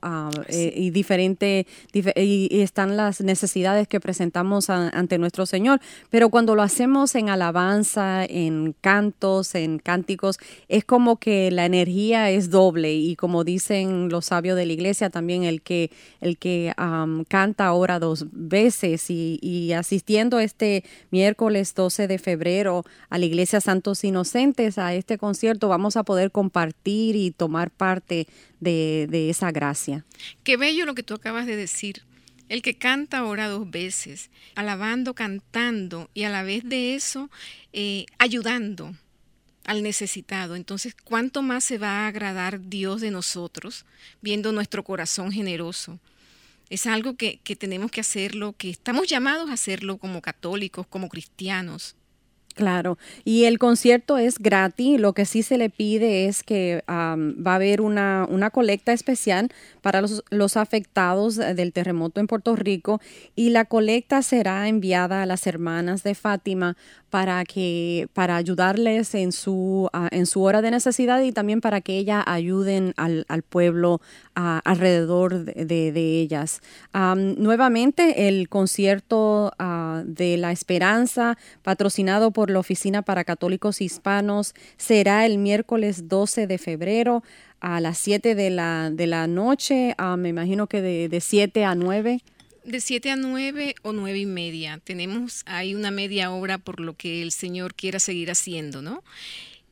sí. 0.48 0.72
y 0.74 0.90
diferente, 0.90 1.66
dif 1.92 2.08
y, 2.16 2.60
están 2.60 2.96
las 2.96 3.20
necesidades 3.20 3.88
que 3.88 4.00
presentamos 4.00 4.70
a, 4.70 4.88
ante 4.90 5.18
nuestro 5.18 5.46
Señor. 5.46 5.80
Pero 6.10 6.28
cuando 6.28 6.54
lo 6.54 6.62
hacemos 6.62 7.14
en 7.14 7.28
alabanza, 7.28 8.24
en 8.24 8.74
cantos, 8.80 9.54
en 9.54 9.78
cánticos, 9.78 10.38
es 10.68 10.81
como 10.84 11.18
que 11.18 11.50
la 11.50 11.66
energía 11.66 12.30
es 12.30 12.50
doble 12.50 12.94
y 12.94 13.16
como 13.16 13.44
dicen 13.44 14.08
los 14.08 14.26
sabios 14.26 14.56
de 14.56 14.66
la 14.66 14.72
iglesia 14.72 15.10
también 15.10 15.44
el 15.44 15.62
que 15.62 15.90
el 16.20 16.38
que 16.38 16.72
um, 16.78 17.24
canta 17.24 17.72
ora 17.72 17.98
dos 17.98 18.26
veces 18.30 19.06
y, 19.08 19.72
asistiendo 19.72 20.40
este 20.40 20.84
miércoles 21.10 21.74
12 21.74 22.06
de 22.08 22.18
febrero 22.18 22.84
a 23.08 23.18
la 23.18 23.24
iglesia 23.24 23.60
Santos 23.60 24.04
Inocentes 24.04 24.78
a 24.78 24.94
este 24.94 25.18
concierto 25.18 25.68
vamos 25.68 25.96
a 25.96 26.02
poder 26.02 26.30
compartir 26.30 27.16
y 27.16 27.30
tomar 27.30 27.70
parte 27.70 28.26
de, 28.60 29.30
esa 29.30 29.50
gracia. 29.50 30.04
Qué 30.44 30.56
bello 30.56 30.86
lo 30.86 30.94
que 30.94 31.02
tú 31.02 31.14
acabas 31.14 31.46
de 31.46 31.56
decir. 31.56 32.02
El 32.48 32.60
que 32.60 32.74
canta 32.74 33.24
ora 33.24 33.48
dos 33.48 33.70
veces, 33.70 34.30
alabando, 34.54 35.14
cantando 35.14 36.10
y 36.12 36.24
a 36.24 36.30
la 36.30 36.42
vez 36.42 36.64
de 36.64 36.94
eso 36.94 37.30
eh, 37.72 38.04
ayudando 38.18 38.94
al 39.64 39.82
necesitado. 39.82 40.56
Entonces, 40.56 40.94
¿cuánto 41.04 41.42
más 41.42 41.64
se 41.64 41.78
va 41.78 42.00
a 42.04 42.08
agradar 42.08 42.60
Dios 42.68 43.00
de 43.00 43.10
nosotros 43.10 43.84
viendo 44.20 44.52
nuestro 44.52 44.84
corazón 44.84 45.32
generoso? 45.32 45.98
Es 46.70 46.86
algo 46.86 47.16
que, 47.16 47.38
que 47.44 47.56
tenemos 47.56 47.90
que 47.90 48.00
hacerlo, 48.00 48.54
que 48.56 48.70
estamos 48.70 49.06
llamados 49.08 49.50
a 49.50 49.54
hacerlo 49.54 49.98
como 49.98 50.22
católicos, 50.22 50.86
como 50.86 51.08
cristianos. 51.08 51.96
Claro, 52.54 52.98
y 53.24 53.44
el 53.44 53.58
concierto 53.58 54.18
es 54.18 54.38
gratis, 54.38 55.00
lo 55.00 55.14
que 55.14 55.24
sí 55.24 55.42
se 55.42 55.56
le 55.56 55.70
pide 55.70 56.26
es 56.26 56.42
que 56.42 56.84
um, 56.86 57.34
va 57.42 57.52
a 57.52 57.54
haber 57.54 57.80
una, 57.80 58.26
una 58.28 58.50
colecta 58.50 58.92
especial 58.92 59.48
para 59.80 60.02
los, 60.02 60.22
los, 60.28 60.58
afectados 60.58 61.36
del 61.36 61.72
terremoto 61.72 62.20
en 62.20 62.26
Puerto 62.26 62.54
Rico 62.54 63.00
y 63.34 63.50
la 63.50 63.64
colecta 63.64 64.20
será 64.20 64.68
enviada 64.68 65.22
a 65.22 65.26
las 65.26 65.46
hermanas 65.46 66.02
de 66.02 66.14
Fátima 66.14 66.76
para 67.12 67.44
que 67.44 68.08
para 68.14 68.36
ayudarles 68.36 69.14
en 69.14 69.32
su 69.32 69.90
uh, 69.92 70.06
en 70.12 70.24
su 70.24 70.42
hora 70.42 70.62
de 70.62 70.70
necesidad 70.70 71.20
y 71.20 71.30
también 71.30 71.60
para 71.60 71.82
que 71.82 71.98
ellas 71.98 72.24
ayuden 72.26 72.94
al, 72.96 73.26
al 73.28 73.42
pueblo 73.42 74.00
uh, 74.34 74.60
alrededor 74.64 75.44
de, 75.44 75.92
de, 75.92 76.20
ellas. 76.22 76.62
Nuevamente 76.94 78.28
el 78.28 78.48
concierto 78.48 79.52
uh, 79.60 80.02
de 80.06 80.38
la 80.38 80.52
esperanza 80.52 81.36
patrocinado 81.62 82.30
por 82.30 82.48
la 82.48 82.60
Oficina 82.60 83.02
para 83.02 83.24
Católicos 83.24 83.82
Hispanos 83.82 84.54
será 84.78 85.26
el 85.26 85.36
miércoles 85.36 86.08
12 86.08 86.46
de 86.46 86.56
febrero 86.56 87.22
a 87.60 87.82
las 87.82 87.98
7 87.98 88.34
de 88.34 88.48
la, 88.48 88.90
de 88.90 89.06
la 89.06 89.26
noche, 89.26 89.94
me 90.16 90.30
imagino 90.30 90.66
que 90.66 90.82
de, 90.82 91.08
de 91.08 91.20
7 91.20 91.64
a 91.64 91.76
9 91.76 92.20
de 92.64 92.80
7 92.80 93.10
a 93.10 93.16
9 93.16 93.74
o 93.82 93.92
9 93.92 94.18
y 94.18 94.26
media. 94.26 94.80
Tenemos 94.82 95.42
ahí 95.46 95.74
una 95.74 95.90
media 95.90 96.30
hora 96.30 96.58
por 96.58 96.80
lo 96.80 96.94
que 96.94 97.22
el 97.22 97.32
Señor 97.32 97.74
quiera 97.74 97.98
seguir 97.98 98.30
haciendo, 98.30 98.82
¿no? 98.82 99.02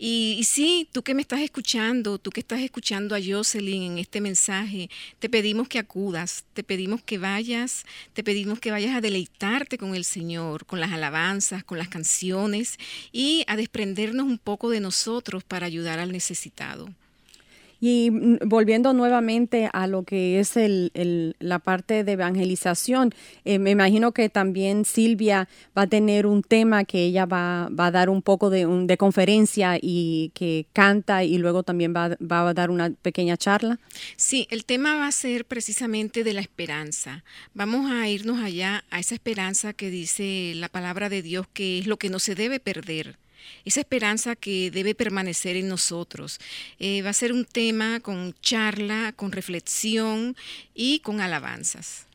Y, 0.03 0.37
y, 0.39 0.45
sí, 0.45 0.89
tú 0.93 1.03
que 1.03 1.13
me 1.13 1.21
estás 1.21 1.41
escuchando, 1.41 2.17
tú 2.17 2.31
que 2.31 2.41
estás 2.41 2.61
escuchando 2.61 3.15
a 3.15 3.21
Jocelyn 3.23 3.83
en 3.83 3.99
este 3.99 4.23
mensaje, 4.23 4.89
te 5.19 5.29
pedimos 5.29 5.69
que 5.69 5.79
acudas, 5.79 6.47
te 6.55 6.65
pedimos 6.65 7.03
que 7.03 7.19
vayas, 7.19 7.85
te 8.15 8.25
pedimos 8.25 8.61
que 8.61 8.71
vayas 8.71 8.97
a 8.97 9.03
deleitarte 9.03 9.77
con 9.77 9.95
el 9.95 10.07
Señor, 10.07 10.65
con 10.65 10.81
las 10.81 10.93
alabanzas, 10.93 11.65
con 11.65 11.77
las 11.77 11.89
canciones 11.89 12.79
y 13.13 13.45
a 13.47 13.57
desprendernos 13.57 14.25
un 14.25 14.39
poco 14.39 14.71
de 14.71 14.81
nosotros 14.81 15.45
para 15.45 15.67
ayudar 15.67 15.99
al 15.99 16.13
necesitado. 16.13 16.89
Y 17.81 18.11
volviendo 18.45 18.93
nuevamente 18.93 19.71
a 19.73 19.87
lo 19.87 20.03
que 20.03 20.39
es 20.39 20.57
el, 20.57 21.35
la 21.39 21.59
parte 21.59 22.05
de 22.05 22.13
evangelización, 22.13 23.15
eh, 23.45 23.59
me 23.59 23.71
imagino 23.71 24.13
que 24.13 24.29
también 24.29 24.85
Silvia 24.85 25.49
va 25.77 25.83
a 25.83 25.87
tener 25.87 26.27
un 26.27 26.43
tema 26.43 26.85
que 26.85 27.05
ella 27.05 27.25
va, 27.25 27.67
a 27.67 27.91
dar 27.91 28.11
un 28.11 28.21
poco 28.21 28.51
de, 28.51 28.97
conferencia 28.99 29.79
y 29.81 30.31
que 30.35 30.67
canta 30.75 31.25
y 31.25 31.39
luego 31.39 31.63
también 31.63 31.95
va, 31.95 32.17
a 32.29 32.55
dar 32.55 32.71
una 32.71 32.91
pequeña 32.91 33.39
charla. 33.39 33.79
Sí, 34.17 34.47
el 34.51 34.67
tema 34.67 34.97
va 34.97 35.07
a 35.07 35.13
ser 35.13 35.47
precisamente 35.47 36.23
de 36.23 36.35
la 36.35 36.43
esperanza. 36.43 37.25
Vamos 37.55 37.91
a 37.91 38.09
irnos 38.09 38.43
allá 38.43 38.85
a 38.91 39.01
esa 39.01 39.15
esperanza 39.15 39.73
que 39.73 39.89
dice 39.89 40.53
la 40.57 40.69
palabra 40.69 41.09
de 41.09 41.23
Dios, 41.23 41.47
que 41.53 41.79
es 41.79 41.87
lo 41.87 41.97
que 41.97 42.11
no 42.11 42.19
se 42.19 42.35
debe 42.35 42.61
perder 42.61 43.17
esa 43.65 43.81
esperanza 43.81 44.37
que 44.37 44.71
debe 44.71 44.95
permanecer 44.95 45.57
en 45.57 45.69
nosotros. 45.69 46.39
Eh, 46.79 47.03
va 47.03 47.11
a 47.11 47.15
ser 47.15 47.33
un 47.33 47.45
tema 47.45 48.01
con 48.01 48.35
charla, 48.41 49.13
con 49.17 49.33
reflexión 49.33 50.37
y 50.75 51.01
con 51.01 51.21
alabanzas. 51.21 52.10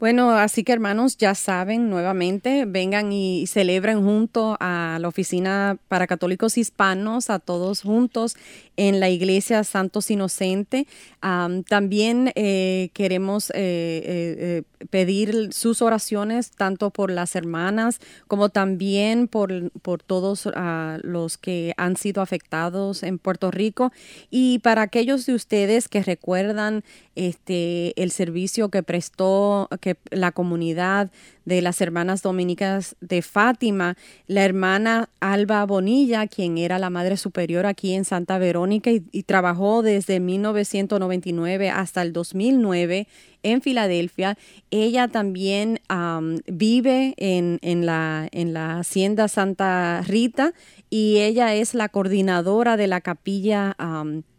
Bueno, 0.00 0.32
así 0.32 0.64
que 0.64 0.72
hermanos, 0.72 1.16
ya 1.18 1.36
saben, 1.36 1.88
nuevamente, 1.88 2.64
vengan 2.66 3.12
y 3.12 3.46
celebren 3.46 4.02
junto 4.02 4.56
a 4.58 4.98
la 5.00 5.06
Oficina 5.06 5.78
para 5.86 6.08
Católicos 6.08 6.58
Hispanos, 6.58 7.30
a 7.30 7.38
todos 7.38 7.82
juntos 7.82 8.34
en 8.76 8.98
la 8.98 9.08
Iglesia 9.08 9.62
Santos 9.62 10.10
Inocente. 10.10 10.88
Am, 11.20 11.62
también 11.62 12.32
eh, 12.34 12.90
queremos 12.92 13.50
eh, 13.50 13.54
eh, 13.56 14.62
pedir 14.90 15.52
sus 15.52 15.80
oraciones, 15.80 16.50
tanto 16.50 16.90
por 16.90 17.10
las 17.10 17.36
hermanas 17.36 18.00
como 18.26 18.48
también 18.48 19.28
por, 19.28 19.70
por 19.80 20.02
todos 20.02 20.48
ah, 20.54 20.98
los 21.02 21.38
que 21.38 21.72
han 21.76 21.96
sido 21.96 22.20
afectados 22.20 23.04
en 23.04 23.18
Puerto 23.18 23.52
Rico. 23.52 23.92
Y 24.28 24.58
para 24.58 24.82
aquellos 24.82 25.24
de 25.26 25.34
ustedes 25.34 25.88
que 25.88 26.02
recuerdan 26.02 26.82
este, 27.14 28.00
el 28.02 28.10
servicio 28.10 28.70
que 28.70 28.82
prestó 28.82 29.68
que 29.84 29.98
la 30.10 30.32
comunidad 30.32 31.10
de 31.44 31.60
las 31.60 31.82
hermanas 31.82 32.22
dominicas 32.22 32.96
de 33.02 33.20
Fátima, 33.20 33.98
la 34.26 34.42
hermana 34.42 35.10
Alba 35.20 35.66
Bonilla, 35.66 36.26
quien 36.26 36.56
era 36.56 36.78
la 36.78 36.88
madre 36.88 37.18
superior 37.18 37.66
aquí 37.66 37.92
en 37.92 38.06
Santa 38.06 38.38
Verónica 38.38 38.90
y, 38.90 39.22
trabajó 39.24 39.82
desde 39.82 40.20
1999 40.20 41.68
hasta 41.68 42.00
el 42.00 42.14
2009 42.14 43.06
en 43.42 43.60
Filadelfia. 43.60 44.38
Ella 44.70 45.08
también 45.08 45.80
am, 45.88 46.38
vive 46.46 47.12
en, 47.18 47.58
en 47.60 47.84
la, 47.84 48.26
en 48.32 48.54
la 48.54 48.78
hacienda 48.78 49.28
Santa 49.28 50.00
Rita 50.06 50.54
y 50.88 51.18
ella 51.18 51.54
es 51.54 51.74
la 51.74 51.90
coordinadora 51.90 52.78
de 52.78 52.86
la 52.86 53.02
capilla 53.02 53.76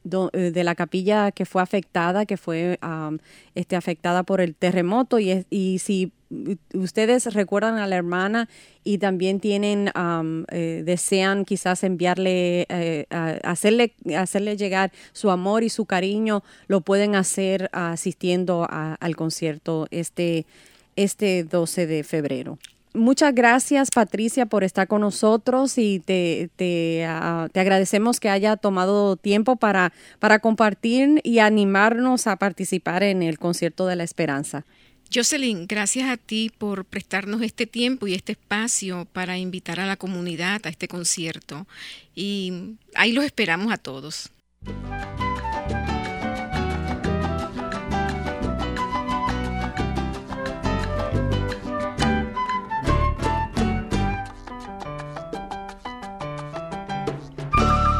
do- 0.05 0.29
eh, 0.31 0.51
de 0.51 0.63
la 0.63 0.73
capilla 0.75 1.31
que 1.33 1.45
fue 1.45 1.61
afectada, 1.61 2.25
que 2.25 2.37
fue 2.37 2.77
am, 2.79 3.17
este, 3.55 3.75
afectada 3.75 4.23
por 4.23 4.39
el 4.39 4.55
terremoto. 4.55 5.19
Y, 5.19 5.45
y 5.49 5.79
si 5.79 6.13
ustedes 6.73 7.33
recuerdan 7.33 7.77
a 7.77 7.87
la 7.87 7.97
hermana 7.97 8.47
y 8.83 8.97
también 8.99 9.39
tienen 9.39 9.91
eh, 10.51 10.81
desean 10.85 11.45
quizás 11.45 11.83
enviarle 11.83 12.65
eh, 12.69 13.05
hacerle 13.43 13.93
hacerle 14.17 14.57
llegar 14.57 14.91
su 15.13 15.29
amor 15.29 15.63
y 15.63 15.69
su 15.69 15.85
cariño 15.85 16.43
lo 16.67 16.81
pueden 16.81 17.15
hacer 17.15 17.69
asistiendo 17.73 18.65
a- 18.69 18.95
al 18.95 19.15
concierto 19.15 19.87
este 19.91 20.45
este 20.95 21.43
12 21.43 21.87
de 21.87 22.03
febrero 22.03 22.57
Muchas 22.95 23.35
gracias, 23.35 23.89
Patricia, 23.93 24.45
por 24.45 24.63
estar 24.63 24.87
con 24.87 25.01
nosotros 25.01 25.77
y 25.77 25.99
te, 25.99 26.49
te, 26.55 27.05
ah, 27.05 27.49
te 27.51 27.59
agradecemos 27.59 28.21
que 28.21 28.29
haya 28.29 28.55
tomado 28.55 29.17
tiempo 29.17 29.57
para, 29.57 29.91
para 30.19 30.39
compartir 30.39 31.19
y 31.23 31.39
animarnos 31.39 32.25
a 32.27 32.37
participar 32.37 33.03
en 33.03 33.21
el 33.21 33.37
concierto 33.37 33.85
de 33.85 33.97
la 33.97 34.05
esperanza. 34.05 34.65
Jocelyn, 35.13 35.67
gracias 35.67 36.09
a 36.09 36.17
ti 36.17 36.51
por 36.57 36.85
prestarnos 36.85 37.41
este 37.41 37.67
tiempo 37.67 38.07
y 38.07 38.13
este 38.13 38.31
espacio 38.31 39.05
para 39.11 39.37
invitar 39.37 39.79
a 39.79 39.85
la 39.85 39.97
comunidad 39.97 40.61
a 40.65 40.69
este 40.69 40.87
concierto. 40.87 41.67
Y 42.15 42.77
ahí 42.95 43.11
los 43.11 43.25
esperamos 43.25 43.73
a 43.73 43.77
todos. 43.77 44.31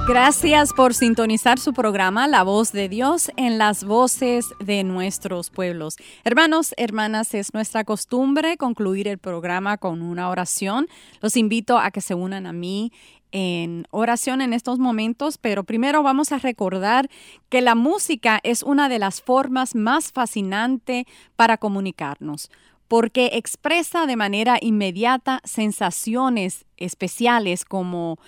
Gracias 0.07 0.71
por 0.71 0.93
sintonizar 0.93 1.57
su 1.57 1.73
programa 1.73 2.27
La 2.27 2.43
Voz 2.43 2.71
de 2.71 2.87
Dios 2.89 3.31
en 3.37 3.57
las 3.57 3.83
voces 3.83 4.45
de 4.59 4.83
nuestros 4.83 5.49
pueblos. 5.49 5.97
Hermanos, 6.23 6.75
hermanas, 6.77 7.33
es 7.33 7.55
nuestra 7.55 7.83
costumbre 7.85 8.55
concluir 8.55 9.07
el 9.07 9.17
programa 9.17 9.77
con 9.77 10.03
una 10.03 10.29
oración. 10.29 10.87
Los 11.21 11.35
invito 11.35 11.79
a 11.79 11.89
que 11.89 12.01
se 12.01 12.13
unan 12.13 12.45
a 12.45 12.53
mí 12.53 12.91
en 13.31 13.87
oración 13.89 14.41
en 14.41 14.53
estos 14.53 14.77
momentos, 14.77 15.39
pero 15.39 15.63
primero 15.63 16.03
vamos 16.03 16.31
a 16.31 16.37
recordar 16.37 17.09
que 17.49 17.61
la 17.61 17.73
música 17.73 18.39
es 18.43 18.61
una 18.61 18.89
de 18.89 18.99
las 18.99 19.23
formas 19.23 19.73
más 19.73 20.11
fascinantes 20.11 21.05
para 21.35 21.57
comunicarnos 21.57 22.51
porque 22.87 23.31
expresa 23.33 24.05
de 24.05 24.15
manera 24.15 24.57
inmediata 24.61 25.41
sensaciones 25.43 26.65
especiales 26.77 27.65
como 27.65 28.19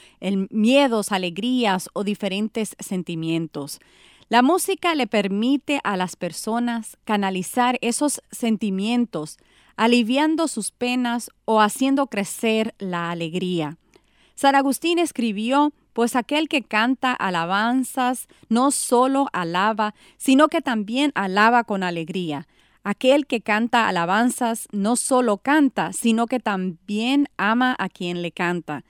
miedos, 0.49 1.11
alegrías 1.11 1.89
o 1.93 2.03
diferentes 2.03 2.75
sentimientos. 2.79 3.79
La 4.29 4.41
música 4.41 4.93
le 4.95 5.07
permite 5.07 5.79
a 5.83 5.95
las 5.95 6.15
personas 6.15 6.97
canalizar 7.05 7.77
esos 7.81 8.21
sentimientos, 8.31 9.37
aliviando 9.77 10.47
sus 10.47 10.71
penas 10.71 11.29
o 11.45 11.61
haciendo 11.61 12.07
crecer 12.07 12.73
la 12.77 13.09
alegría. 13.09 13.77
San 14.35 14.55
Agustín 14.55 14.99
escribió, 14.99 15.71
pues 15.93 16.15
aquel 16.15 16.49
que 16.49 16.61
canta 16.61 17.13
alabanzas 17.13 18.27
no 18.49 18.71
solo 18.71 19.29
alaba, 19.33 19.95
sino 20.17 20.47
que 20.47 20.61
también 20.61 21.11
alaba 21.15 21.63
con 21.63 21.81
alegría. 21.81 22.47
Aquel 22.83 23.27
que 23.27 23.41
canta 23.41 23.87
alabanzas 23.87 24.67
no 24.71 24.95
solo 24.95 25.37
canta, 25.37 25.93
sino 25.93 26.27
que 26.27 26.39
también 26.39 27.27
ama 27.37 27.75
a 27.77 27.89
quien 27.89 28.21
le 28.21 28.31
canta. 28.31 28.83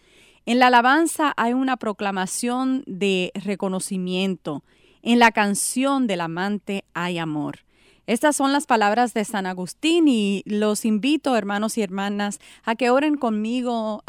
En 0.46 0.60
la 0.60 0.68
alabanza 0.68 1.34
hay 1.36 1.54
una 1.54 1.78
proclamación 1.78 2.84
de 2.88 3.32
reconocimiento. 3.36 4.64
En 5.02 5.20
la 5.20 5.32
canción 5.32 6.08
del 6.08 6.22
amante 6.22 6.86
hay 6.94 7.18
amor. 7.18 7.60
Estas 8.06 8.38
son 8.38 8.54
las 8.54 8.66
palabras 8.66 9.14
de 9.14 9.26
San 9.26 9.46
Agustín 9.46 10.08
y 10.08 10.44
los 10.46 10.86
invito, 10.86 11.36
hermanos 11.36 11.78
y 11.78 11.82
hermanas, 11.82 12.40
a 12.64 12.76
que 12.76 12.90
oren 12.90 13.18
conmigo 13.18 14.04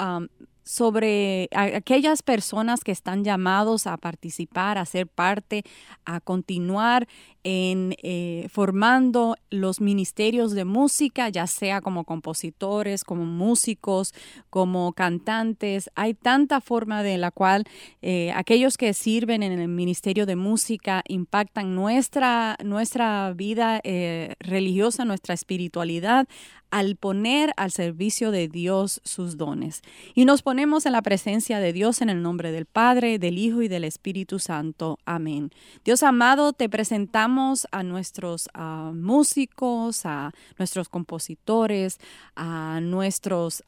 sobre 0.69 1.49
aquellas 1.55 2.23
personas 2.23 2.85
que 2.85 2.93
están 2.93 3.25
llamados 3.25 3.87
a 3.87 3.97
participar, 3.97 4.77
a 4.77 4.85
ser 4.85 5.07
parte, 5.07 5.65
a 6.05 6.21
continuar 6.21 7.09
en 7.43 7.95
eh, 8.03 8.49
formando 8.51 9.37
los 9.49 9.81
ministerios 9.81 10.53
de 10.53 10.67
música, 10.67 11.31
ya 11.31 11.47
sea 11.47 11.81
como 11.81 12.05
compositores, 12.05 13.03
como 13.03 13.25
músicos, 13.25 14.13
como 14.51 14.93
cantantes. 14.93 15.89
Hay 15.95 16.13
tanta 16.13 16.61
forma 16.61 17.03
de 17.03 17.17
la 17.17 17.31
cual 17.31 17.65
eh, 18.03 18.31
aquellos 18.33 18.77
que 18.77 18.93
sirven 18.93 19.43
en 19.43 19.59
el 19.59 19.69
ministerio 19.69 20.27
de 20.27 20.37
música 20.37 21.03
impactan 21.09 21.75
nuestra, 21.75 22.59
nuestra 22.63 23.33
vida 23.35 23.81
eh, 23.85 24.35
religiosa, 24.39 25.07
nuestra 25.07 25.33
espiritualidad 25.33 26.29
al 26.71 26.97
poner 26.97 27.53
al 27.57 27.71
servicio 27.71 28.31
de 28.31 28.49
Dios 28.49 29.01
sus 29.05 29.37
dones. 29.37 29.83
Y 30.15 30.25
nos 30.25 30.43
ponemos 30.43 30.87
en 30.87 30.93
la 30.93 31.03
presencia 31.03 31.59
de 31.61 31.73
Dios 31.73 32.03
en 32.03 32.11
el 32.11 32.23
nombre 32.23 32.53
del 32.53 32.67
Padre, 32.67 33.19
del 33.19 33.39
Hijo 33.39 33.63
y 33.63 33.69
del 33.69 33.85
Espíritu 33.85 34.39
Santo. 34.39 34.99
Amén. 35.05 35.51
Dios 35.85 36.03
amado, 36.03 36.53
te 36.53 36.69
presentamos 36.69 37.67
a 37.73 37.83
nuestros 37.83 38.49
músicos, 38.95 40.05
a 40.05 40.33
nuestros 40.59 40.89
compositores, 40.89 41.99
a 42.37 42.81
nuestros 42.83 43.63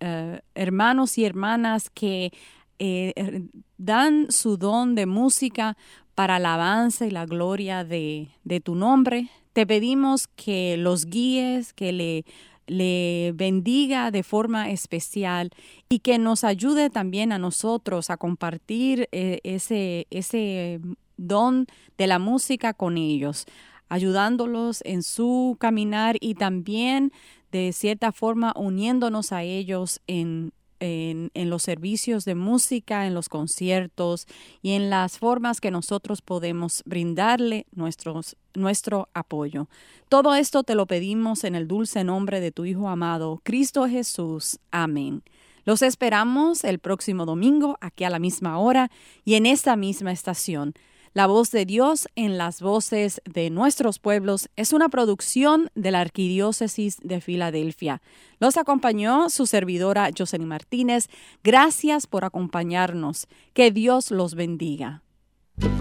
eh, 0.00 0.40
hermanos 0.54 1.18
y 1.18 1.24
hermanas 1.24 1.90
que 1.90 2.32
eh, 2.78 3.12
er- 3.16 3.48
dan 3.78 4.26
su 4.30 4.56
don 4.56 4.94
de 4.94 5.06
música 5.06 5.76
para 6.16 6.36
alabanza 6.36 7.06
y 7.06 7.10
la 7.10 7.26
gloria 7.26 7.84
de, 7.84 8.30
de 8.42 8.60
tu 8.60 8.74
nombre. 8.74 9.28
Te 9.52 9.66
pedimos 9.66 10.26
que 10.26 10.76
los 10.78 11.04
guíes, 11.04 11.74
que 11.74 11.92
le, 11.92 12.24
le 12.66 13.32
bendiga 13.34 14.10
de 14.10 14.22
forma 14.22 14.70
especial 14.70 15.50
y 15.90 16.00
que 16.00 16.18
nos 16.18 16.42
ayude 16.42 16.88
también 16.90 17.32
a 17.32 17.38
nosotros 17.38 18.08
a 18.10 18.16
compartir 18.16 19.08
eh, 19.12 19.40
ese, 19.44 20.06
ese 20.10 20.80
don 21.18 21.66
de 21.98 22.06
la 22.06 22.18
música 22.18 22.72
con 22.72 22.96
ellos, 22.96 23.44
ayudándolos 23.90 24.80
en 24.86 25.02
su 25.02 25.56
caminar 25.60 26.16
y 26.20 26.34
también 26.34 27.12
de 27.52 27.72
cierta 27.74 28.10
forma 28.10 28.54
uniéndonos 28.56 29.32
a 29.32 29.42
ellos 29.42 30.00
en, 30.06 30.52
en, 30.80 31.30
los 31.34 31.62
servicios 31.62 32.24
de 32.24 32.34
música, 32.34 33.06
en 33.06 33.14
los 33.14 33.28
conciertos 33.28 34.26
y 34.62 34.72
en 34.72 34.90
las 34.90 35.18
formas 35.18 35.60
que 35.60 35.70
nosotros 35.70 36.22
podemos 36.22 36.82
brindarle 36.84 37.66
nuestro 37.72 39.08
apoyo. 39.14 39.68
Todo 40.08 40.34
esto 40.34 40.62
te 40.62 40.74
lo 40.74 40.86
pedimos 40.86 41.44
en 41.44 41.54
el 41.54 41.68
dulce 41.68 42.04
nombre 42.04 42.40
de 42.40 42.52
tu 42.52 42.64
Hijo 42.64 42.88
amado, 42.88 43.40
Cristo 43.42 43.86
Jesús. 43.88 44.58
Amén. 44.70 45.22
Los 45.64 45.82
esperamos 45.82 46.62
el 46.62 46.78
próximo 46.78 47.26
domingo 47.26 47.76
aquí 47.80 48.04
a 48.04 48.10
la 48.10 48.20
misma 48.20 48.58
hora 48.58 48.90
y 49.24 49.34
en 49.34 49.46
esta 49.46 49.74
misma 49.74 50.12
estación. 50.12 50.74
La 51.16 51.26
voz 51.26 51.50
de 51.50 51.64
Dios 51.64 52.08
en 52.14 52.36
las 52.36 52.60
voces 52.60 53.22
de 53.24 53.48
nuestros 53.48 53.98
pueblos 53.98 54.50
es 54.54 54.74
una 54.74 54.90
producción 54.90 55.70
de 55.74 55.90
la 55.90 56.02
Arquidiócesis 56.02 56.98
de 57.02 57.22
Filadelfia. 57.22 58.02
Los 58.38 58.58
acompañó 58.58 59.30
su 59.30 59.46
servidora 59.46 60.10
Jocelyn 60.14 60.46
Martínez. 60.46 61.08
Gracias 61.42 62.06
por 62.06 62.26
acompañarnos. 62.26 63.28
Que 63.54 63.70
Dios 63.70 64.10
los 64.10 64.34
bendiga. 64.34 65.04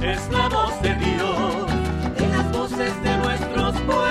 Es 0.02 0.32
la 0.32 0.48
voz 0.48 0.82
de 0.82 0.95
Dios 0.95 1.67
en 2.17 2.32
las 2.32 2.52
voces 2.54 3.04
de 3.04 3.17
nuestros 3.17 3.82
pueblos. 3.82 4.06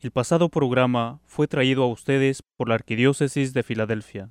El 0.00 0.12
pasado 0.12 0.48
programa 0.48 1.18
fue 1.26 1.48
traído 1.48 1.82
a 1.82 1.88
ustedes 1.88 2.44
por 2.56 2.68
la 2.68 2.76
Arquidiócesis 2.76 3.52
de 3.52 3.64
Filadelfia. 3.64 4.30